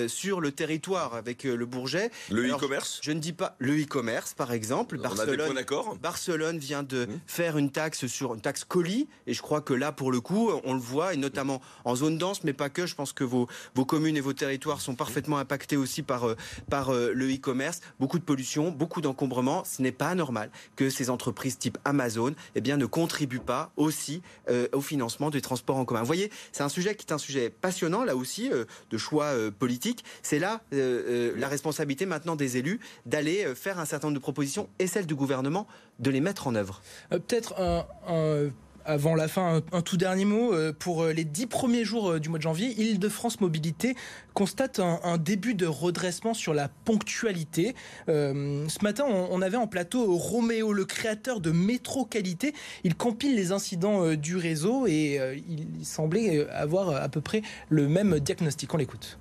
sur 0.06 0.40
le 0.40 0.52
territoire 0.52 1.14
avec 1.14 1.44
le 1.44 1.66
Bourget. 1.66 2.10
Le 2.30 2.48
e-commerce? 2.50 3.00
Je 3.02 3.12
ne 3.12 3.20
dis 3.20 3.32
pas 3.32 3.56
le 3.58 3.80
e-commerce, 3.80 4.34
par 4.34 4.52
exemple. 4.52 4.98
Barcelone, 4.98 5.64
Barcelone 6.00 6.58
vient 6.58 6.82
de 6.82 7.06
mmh. 7.06 7.20
faire 7.26 7.58
une 7.58 7.70
taxe 7.70 8.06
sur 8.06 8.34
une 8.34 8.40
taxe 8.40 8.64
colis, 8.64 9.08
et 9.26 9.34
je 9.34 9.42
crois 9.42 9.60
que 9.60 9.74
là, 9.74 9.92
pour 9.92 10.12
le 10.12 10.20
coup, 10.20 10.50
on 10.64 10.74
le 10.74 10.80
voit, 10.80 11.14
et 11.14 11.16
notamment 11.16 11.60
en 11.84 11.94
zone 11.94 12.18
dense, 12.18 12.44
mais 12.44 12.52
pas 12.52 12.68
que. 12.68 12.86
Je 12.86 12.94
pense 12.94 13.12
que 13.12 13.24
vos, 13.24 13.48
vos 13.74 13.84
communes 13.84 14.16
et 14.16 14.20
vos 14.20 14.32
territoires 14.32 14.80
sont 14.80 14.94
parfaitement 14.94 15.38
impactés 15.38 15.76
aussi 15.76 16.02
par, 16.02 16.28
euh, 16.28 16.36
par 16.70 16.90
euh, 16.90 17.12
le 17.12 17.32
e-commerce. 17.32 17.80
Beaucoup 18.00 18.18
de 18.18 18.24
pollution, 18.24 18.70
beaucoup 18.70 19.00
d'encombrement. 19.00 19.64
Ce 19.64 19.82
n'est 19.82 19.92
pas 19.92 20.14
normal 20.14 20.50
que 20.76 20.90
ces 20.90 21.10
entreprises 21.10 21.27
type 21.32 21.78
Amazon 21.84 22.34
eh 22.54 22.60
bien, 22.60 22.76
ne 22.76 22.86
contribuent 22.86 23.38
pas 23.38 23.72
aussi 23.76 24.22
euh, 24.48 24.68
au 24.72 24.80
financement 24.80 25.30
des 25.30 25.40
transports 25.40 25.76
en 25.76 25.84
commun. 25.84 26.00
Vous 26.00 26.06
voyez, 26.06 26.30
c'est 26.52 26.62
un 26.62 26.68
sujet 26.68 26.94
qui 26.94 27.06
est 27.06 27.12
un 27.12 27.18
sujet 27.18 27.50
passionnant, 27.50 28.04
là 28.04 28.16
aussi, 28.16 28.50
de 28.50 28.98
choix 28.98 29.32
politiques. 29.58 30.04
C'est 30.22 30.38
là 30.38 30.60
la 30.70 31.48
responsabilité 31.48 32.06
maintenant 32.06 32.36
des 32.36 32.56
élus 32.56 32.80
d'aller 33.06 33.54
faire 33.54 33.78
un 33.78 33.84
certain 33.84 34.08
nombre 34.08 34.18
de 34.18 34.22
propositions 34.22 34.68
et 34.78 34.86
celle 34.86 35.06
du 35.06 35.14
gouvernement 35.14 35.66
de 35.98 36.10
les 36.10 36.20
mettre 36.20 36.46
en 36.46 36.54
œuvre. 36.54 36.80
Peut-être 37.10 37.54
un 37.58 38.50
avant 38.88 39.14
la 39.14 39.28
fin, 39.28 39.62
un, 39.72 39.82
tout 39.82 39.98
dernier 39.98 40.24
mot. 40.24 40.52
Euh, 40.54 40.72
pour 40.76 41.02
euh, 41.02 41.12
les 41.12 41.24
dix 41.24 41.46
premiers 41.46 41.84
jours 41.84 42.12
euh, 42.12 42.20
du 42.20 42.30
mois 42.30 42.38
de 42.38 42.42
janvier, 42.42 42.74
Île-de-France 42.78 43.40
Mobilité 43.40 43.94
constate 44.32 44.80
un, 44.80 45.18
début 45.18 45.54
de 45.54 45.66
redressement 45.66 46.32
sur 46.32 46.54
la 46.54 46.68
ponctualité. 46.68 47.74
ce 48.06 48.84
matin, 48.84 49.04
on, 49.04 49.42
avait 49.42 49.56
en 49.56 49.66
plateau 49.66 50.14
Roméo, 50.14 50.72
le 50.72 50.84
créateur 50.84 51.40
de 51.40 51.50
Métro 51.50 52.04
Qualité. 52.04 52.54
Il 52.84 52.94
compile 52.94 53.34
les 53.34 53.50
incidents 53.50 54.14
du 54.14 54.36
réseau 54.36 54.86
et 54.86 55.18
il 55.48 55.84
semblait 55.84 56.48
avoir 56.50 56.90
à 56.90 57.08
peu 57.08 57.20
près 57.20 57.42
le 57.68 57.88
même 57.88 58.20
diagnostic. 58.20 58.72
On 58.72 58.76
l'écoute. 58.76 59.18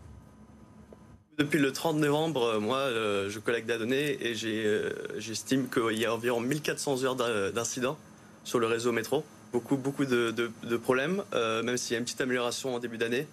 Depuis 1.39 1.58
le 1.58 1.71
30 1.71 1.97
novembre, 1.97 2.60
moi, 2.60 2.88
je 2.91 3.39
collecte 3.39 3.67
des 3.67 3.80
données 3.80 4.23
et 4.23 4.36
j'estime 4.36 5.67
qu'il 5.67 5.97
y 5.97 6.06
a 6.06 6.13
environ 6.13 6.41
1400 6.41 7.06
heures 7.06 7.15
d'incidents 7.53 7.97
sur 8.43 8.60
le 8.60 8.67
réseau 8.67 8.91
métro 8.91 9.23
beaucoup, 9.51 9.77
beaucoup 9.77 10.05
de, 10.05 10.77
problèmes, 10.77 11.23
euh, 11.33 11.63
même 11.63 11.77
s'il 11.77 11.93
y 11.93 11.95
a 11.95 11.99
une 11.99 12.05
petite 12.05 12.21
amélioration 12.21 12.75
en 12.75 12.79
début 12.79 12.97
d'année. 12.97 13.27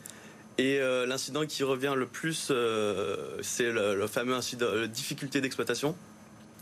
Et 0.57 0.79
euh, 0.79 1.05
l'incident 1.07 1.47
qui 1.47 1.65
revient 1.65 1.95
le 1.97 2.07
plus, 2.07 2.49
euh, 2.51 3.39
c'est 3.43 3.73
le, 3.73 4.07
fameux 4.07 4.35
incident, 4.35 4.67
la 4.73 4.87
difficulté 4.87 5.41
d'exploitation. 5.41 5.97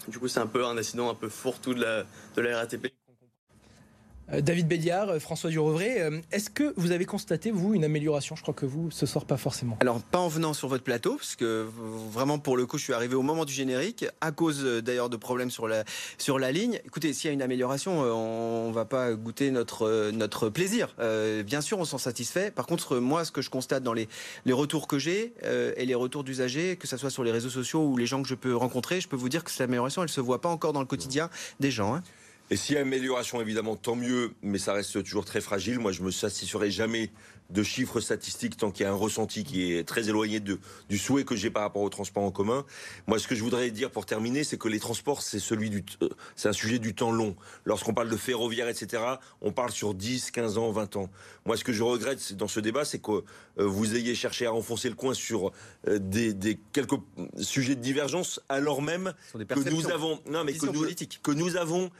Du 0.08 0.18
coup, 0.18 0.28
c'est 0.28 0.40
un 0.40 0.46
peu 0.46 0.64
un 0.64 0.76
incident 0.78 1.10
un 1.10 1.14
peu 1.14 1.28
fourre-tout 1.28 1.74
de 1.74 1.82
la, 1.82 2.04
de 2.36 2.40
la 2.40 2.58
RATP. 2.58 2.92
Euh, 4.32 4.40
David 4.40 4.68
Béliard, 4.68 5.10
euh, 5.10 5.18
François 5.18 5.50
Durovray, 5.50 6.00
euh, 6.00 6.20
est-ce 6.30 6.50
que 6.50 6.72
vous 6.76 6.92
avez 6.92 7.04
constaté, 7.04 7.50
vous, 7.50 7.74
une 7.74 7.84
amélioration? 7.84 8.36
Je 8.36 8.42
crois 8.42 8.54
que 8.54 8.66
vous, 8.66 8.90
ce 8.90 9.06
soir, 9.06 9.24
pas 9.24 9.36
forcément. 9.36 9.76
Alors, 9.80 10.00
pas 10.00 10.18
en 10.18 10.28
venant 10.28 10.54
sur 10.54 10.68
votre 10.68 10.84
plateau, 10.84 11.16
parce 11.16 11.36
que 11.36 11.66
vraiment, 12.10 12.38
pour 12.38 12.56
le 12.56 12.66
coup, 12.66 12.78
je 12.78 12.84
suis 12.84 12.92
arrivé 12.92 13.14
au 13.14 13.22
moment 13.22 13.44
du 13.44 13.52
générique, 13.52 14.06
à 14.20 14.32
cause 14.32 14.64
d'ailleurs 14.64 15.10
de 15.10 15.16
problèmes 15.16 15.50
sur 15.50 15.68
la, 15.68 15.84
sur 16.18 16.38
la 16.38 16.52
ligne. 16.52 16.80
Écoutez, 16.84 17.12
s'il 17.12 17.28
y 17.28 17.30
a 17.30 17.34
une 17.34 17.42
amélioration, 17.42 18.00
on 18.00 18.70
va 18.72 18.84
pas 18.84 19.12
goûter 19.14 19.50
notre, 19.50 20.10
notre 20.10 20.48
plaisir. 20.48 20.94
bien 21.44 21.60
sûr, 21.60 21.78
on 21.78 21.84
s'en 21.84 21.98
satisfait. 21.98 22.50
Par 22.50 22.66
contre, 22.66 22.98
moi, 22.98 23.24
ce 23.24 23.32
que 23.32 23.42
je 23.42 23.50
constate 23.50 23.82
dans 23.82 23.92
les, 23.92 24.08
les 24.44 24.52
retours 24.52 24.86
que 24.86 24.98
j'ai 24.98 25.34
et 25.76 25.84
les 25.84 25.94
retours 25.94 26.24
d'usagers, 26.24 26.76
que 26.76 26.86
ce 26.86 26.96
soit 26.96 27.10
sur 27.10 27.24
les 27.24 27.32
réseaux 27.32 27.50
sociaux 27.50 27.84
ou 27.84 27.96
les 27.96 28.06
gens 28.06 28.22
que 28.22 28.28
je 28.28 28.34
peux 28.34 28.54
rencontrer, 28.54 29.00
je 29.00 29.08
peux 29.08 29.16
vous 29.16 29.28
dire 29.28 29.44
que 29.44 29.50
cette 29.50 29.62
amélioration, 29.62 30.02
elle 30.02 30.08
se 30.08 30.20
voit 30.20 30.40
pas 30.40 30.48
encore 30.48 30.72
dans 30.72 30.80
le 30.80 30.86
quotidien 30.86 31.30
des 31.60 31.70
gens. 31.70 31.94
Hein. 31.94 32.02
Et 32.52 32.56
s'il 32.56 32.74
y 32.74 32.78
a 32.78 32.82
amélioration, 32.82 33.40
évidemment, 33.40 33.76
tant 33.76 33.96
mieux, 33.96 34.34
mais 34.42 34.58
ça 34.58 34.74
reste 34.74 35.02
toujours 35.02 35.24
très 35.24 35.40
fragile. 35.40 35.78
Moi, 35.78 35.90
je 35.90 36.02
me 36.02 36.10
satisferai 36.10 36.70
jamais 36.70 37.10
de 37.48 37.62
chiffres 37.62 38.00
statistiques 38.00 38.58
tant 38.58 38.70
qu'il 38.70 38.84
y 38.84 38.86
a 38.86 38.92
un 38.92 38.94
ressenti 38.94 39.42
qui 39.42 39.72
est 39.72 39.84
très 39.84 40.08
éloigné 40.08 40.38
de, 40.38 40.58
du 40.88 40.98
souhait 40.98 41.24
que 41.24 41.34
j'ai 41.34 41.50
par 41.50 41.62
rapport 41.62 41.82
au 41.82 41.88
transport 41.88 42.22
en 42.22 42.30
commun. 42.30 42.64
Moi, 43.06 43.18
ce 43.18 43.26
que 43.26 43.34
je 43.34 43.42
voudrais 43.42 43.70
dire 43.70 43.90
pour 43.90 44.06
terminer, 44.06 44.44
c'est 44.44 44.58
que 44.58 44.68
les 44.68 44.80
transports, 44.80 45.22
c'est 45.22 45.38
celui 45.38 45.70
du, 45.70 45.84
euh, 46.02 46.10
c'est 46.36 46.48
un 46.48 46.52
sujet 46.52 46.78
du 46.78 46.94
temps 46.94 47.10
long. 47.10 47.36
Lorsqu'on 47.64 47.94
parle 47.94 48.10
de 48.10 48.16
ferroviaire, 48.16 48.68
etc., 48.68 49.02
on 49.40 49.52
parle 49.52 49.70
sur 49.70 49.94
10, 49.94 50.30
15 50.30 50.58
ans, 50.58 50.70
20 50.72 50.96
ans. 50.96 51.10
Moi, 51.46 51.56
ce 51.56 51.64
que 51.64 51.72
je 51.72 51.82
regrette 51.82 52.34
dans 52.34 52.48
ce 52.48 52.60
débat, 52.60 52.84
c'est 52.84 53.00
que 53.00 53.12
euh, 53.12 53.22
vous 53.58 53.96
ayez 53.96 54.14
cherché 54.14 54.46
à 54.46 54.52
enfoncer 54.52 54.88
le 54.88 54.94
coin 54.94 55.14
sur 55.14 55.52
euh, 55.88 55.98
des, 55.98 56.32
des, 56.32 56.58
quelques 56.72 57.00
sujets 57.38 57.76
de 57.76 57.80
divergence, 57.80 58.40
alors 58.48 58.82
même 58.82 59.14
que 59.32 59.70
nous 59.70 59.90
avons, 59.90 60.20
non, 60.26 60.44
mais 60.44 60.54
que 60.54 60.66
nous, 60.66 60.86
que 61.22 61.30
nous 61.32 61.56
avons 61.56 61.90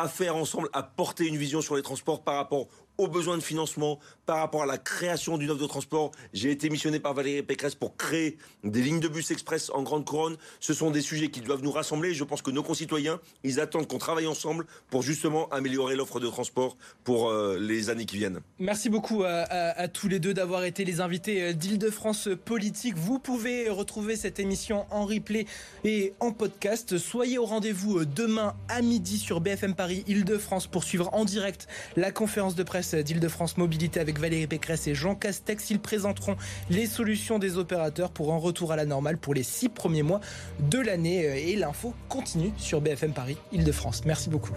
à 0.00 0.08
faire 0.08 0.36
ensemble, 0.36 0.68
à 0.72 0.82
porter 0.82 1.26
une 1.26 1.36
vision 1.36 1.60
sur 1.60 1.76
les 1.76 1.82
transports 1.82 2.22
par 2.22 2.36
rapport 2.36 2.68
aux 2.98 3.08
besoins 3.08 3.36
de 3.36 3.42
financement, 3.42 3.98
par 4.26 4.38
rapport 4.38 4.62
à 4.62 4.66
la 4.66 4.78
création 4.78 5.38
d'une 5.38 5.50
offre 5.50 5.62
de 5.62 5.66
transport. 5.66 6.10
J'ai 6.32 6.50
été 6.50 6.68
missionné 6.68 6.98
par 6.98 7.14
Valérie 7.14 7.42
Pécresse 7.42 7.74
pour 7.74 7.96
créer 7.96 8.36
des 8.64 8.82
lignes 8.82 9.00
de 9.00 9.08
bus 9.08 9.30
express 9.30 9.70
en 9.70 9.82
grande 9.82 10.04
couronne. 10.04 10.36
Ce 10.60 10.74
sont 10.74 10.90
des 10.90 11.00
sujets 11.00 11.28
qui 11.28 11.40
doivent 11.40 11.62
nous 11.62 11.70
rassembler. 11.70 12.14
Je 12.14 12.24
pense 12.24 12.42
que 12.42 12.50
nos 12.50 12.62
concitoyens, 12.62 13.20
ils 13.44 13.60
attendent 13.60 13.86
qu'on 13.86 13.98
travaille 13.98 14.26
ensemble 14.26 14.66
pour 14.90 15.02
justement 15.02 15.48
améliorer 15.50 15.94
l'offre 15.96 16.20
de 16.20 16.28
transport 16.28 16.76
pour 17.04 17.30
euh, 17.30 17.58
les 17.60 17.90
années 17.90 18.06
qui 18.06 18.16
viennent. 18.16 18.40
Merci 18.58 18.88
beaucoup 18.88 19.22
à, 19.24 19.88
tous 19.88 20.08
les 20.08 20.18
deux 20.18 20.34
d'avoir 20.34 20.64
été 20.64 20.84
les 20.84 21.00
invités 21.00 21.42
euh, 21.42 21.52
d'Île-de-France 21.52 22.28
Politique. 22.44 22.96
Vous 22.96 23.18
pouvez 23.18 23.68
retrouver 23.68 24.16
cette 24.16 24.40
émission 24.40 24.86
en 24.90 25.04
replay 25.04 25.46
et 25.84 26.12
en 26.20 26.32
podcast. 26.32 26.98
Soyez 26.98 27.38
au 27.38 27.44
rendez-vous 27.44 27.98
euh, 27.98 28.06
demain 28.06 28.54
à 28.68 28.82
midi 28.82 29.18
sur 29.18 29.40
BFM 29.40 29.74
Paris 29.74 30.02
Île-de-France 30.08 30.66
pour 30.66 30.82
suivre 30.82 31.10
en 31.12 31.24
direct 31.24 31.68
la 31.96 32.10
conférence 32.10 32.54
de 32.56 32.62
presse 32.62 32.85
d'Île-de-France 32.94 33.56
Mobilité 33.56 34.00
avec 34.00 34.18
Valérie 34.18 34.46
Pécresse 34.46 34.86
et 34.86 34.94
Jean 34.94 35.14
Castex. 35.14 35.70
Ils 35.70 35.80
présenteront 35.80 36.36
les 36.70 36.86
solutions 36.86 37.38
des 37.38 37.58
opérateurs 37.58 38.10
pour 38.10 38.32
un 38.32 38.38
retour 38.38 38.72
à 38.72 38.76
la 38.76 38.86
normale 38.86 39.18
pour 39.18 39.34
les 39.34 39.42
six 39.42 39.68
premiers 39.68 40.02
mois 40.02 40.20
de 40.60 40.78
l'année. 40.78 41.50
Et 41.50 41.56
l'info 41.56 41.94
continue 42.08 42.52
sur 42.56 42.80
BFM 42.80 43.12
Paris 43.12 43.36
Île-de-France. 43.52 44.02
Merci 44.04 44.30
beaucoup. 44.30 44.52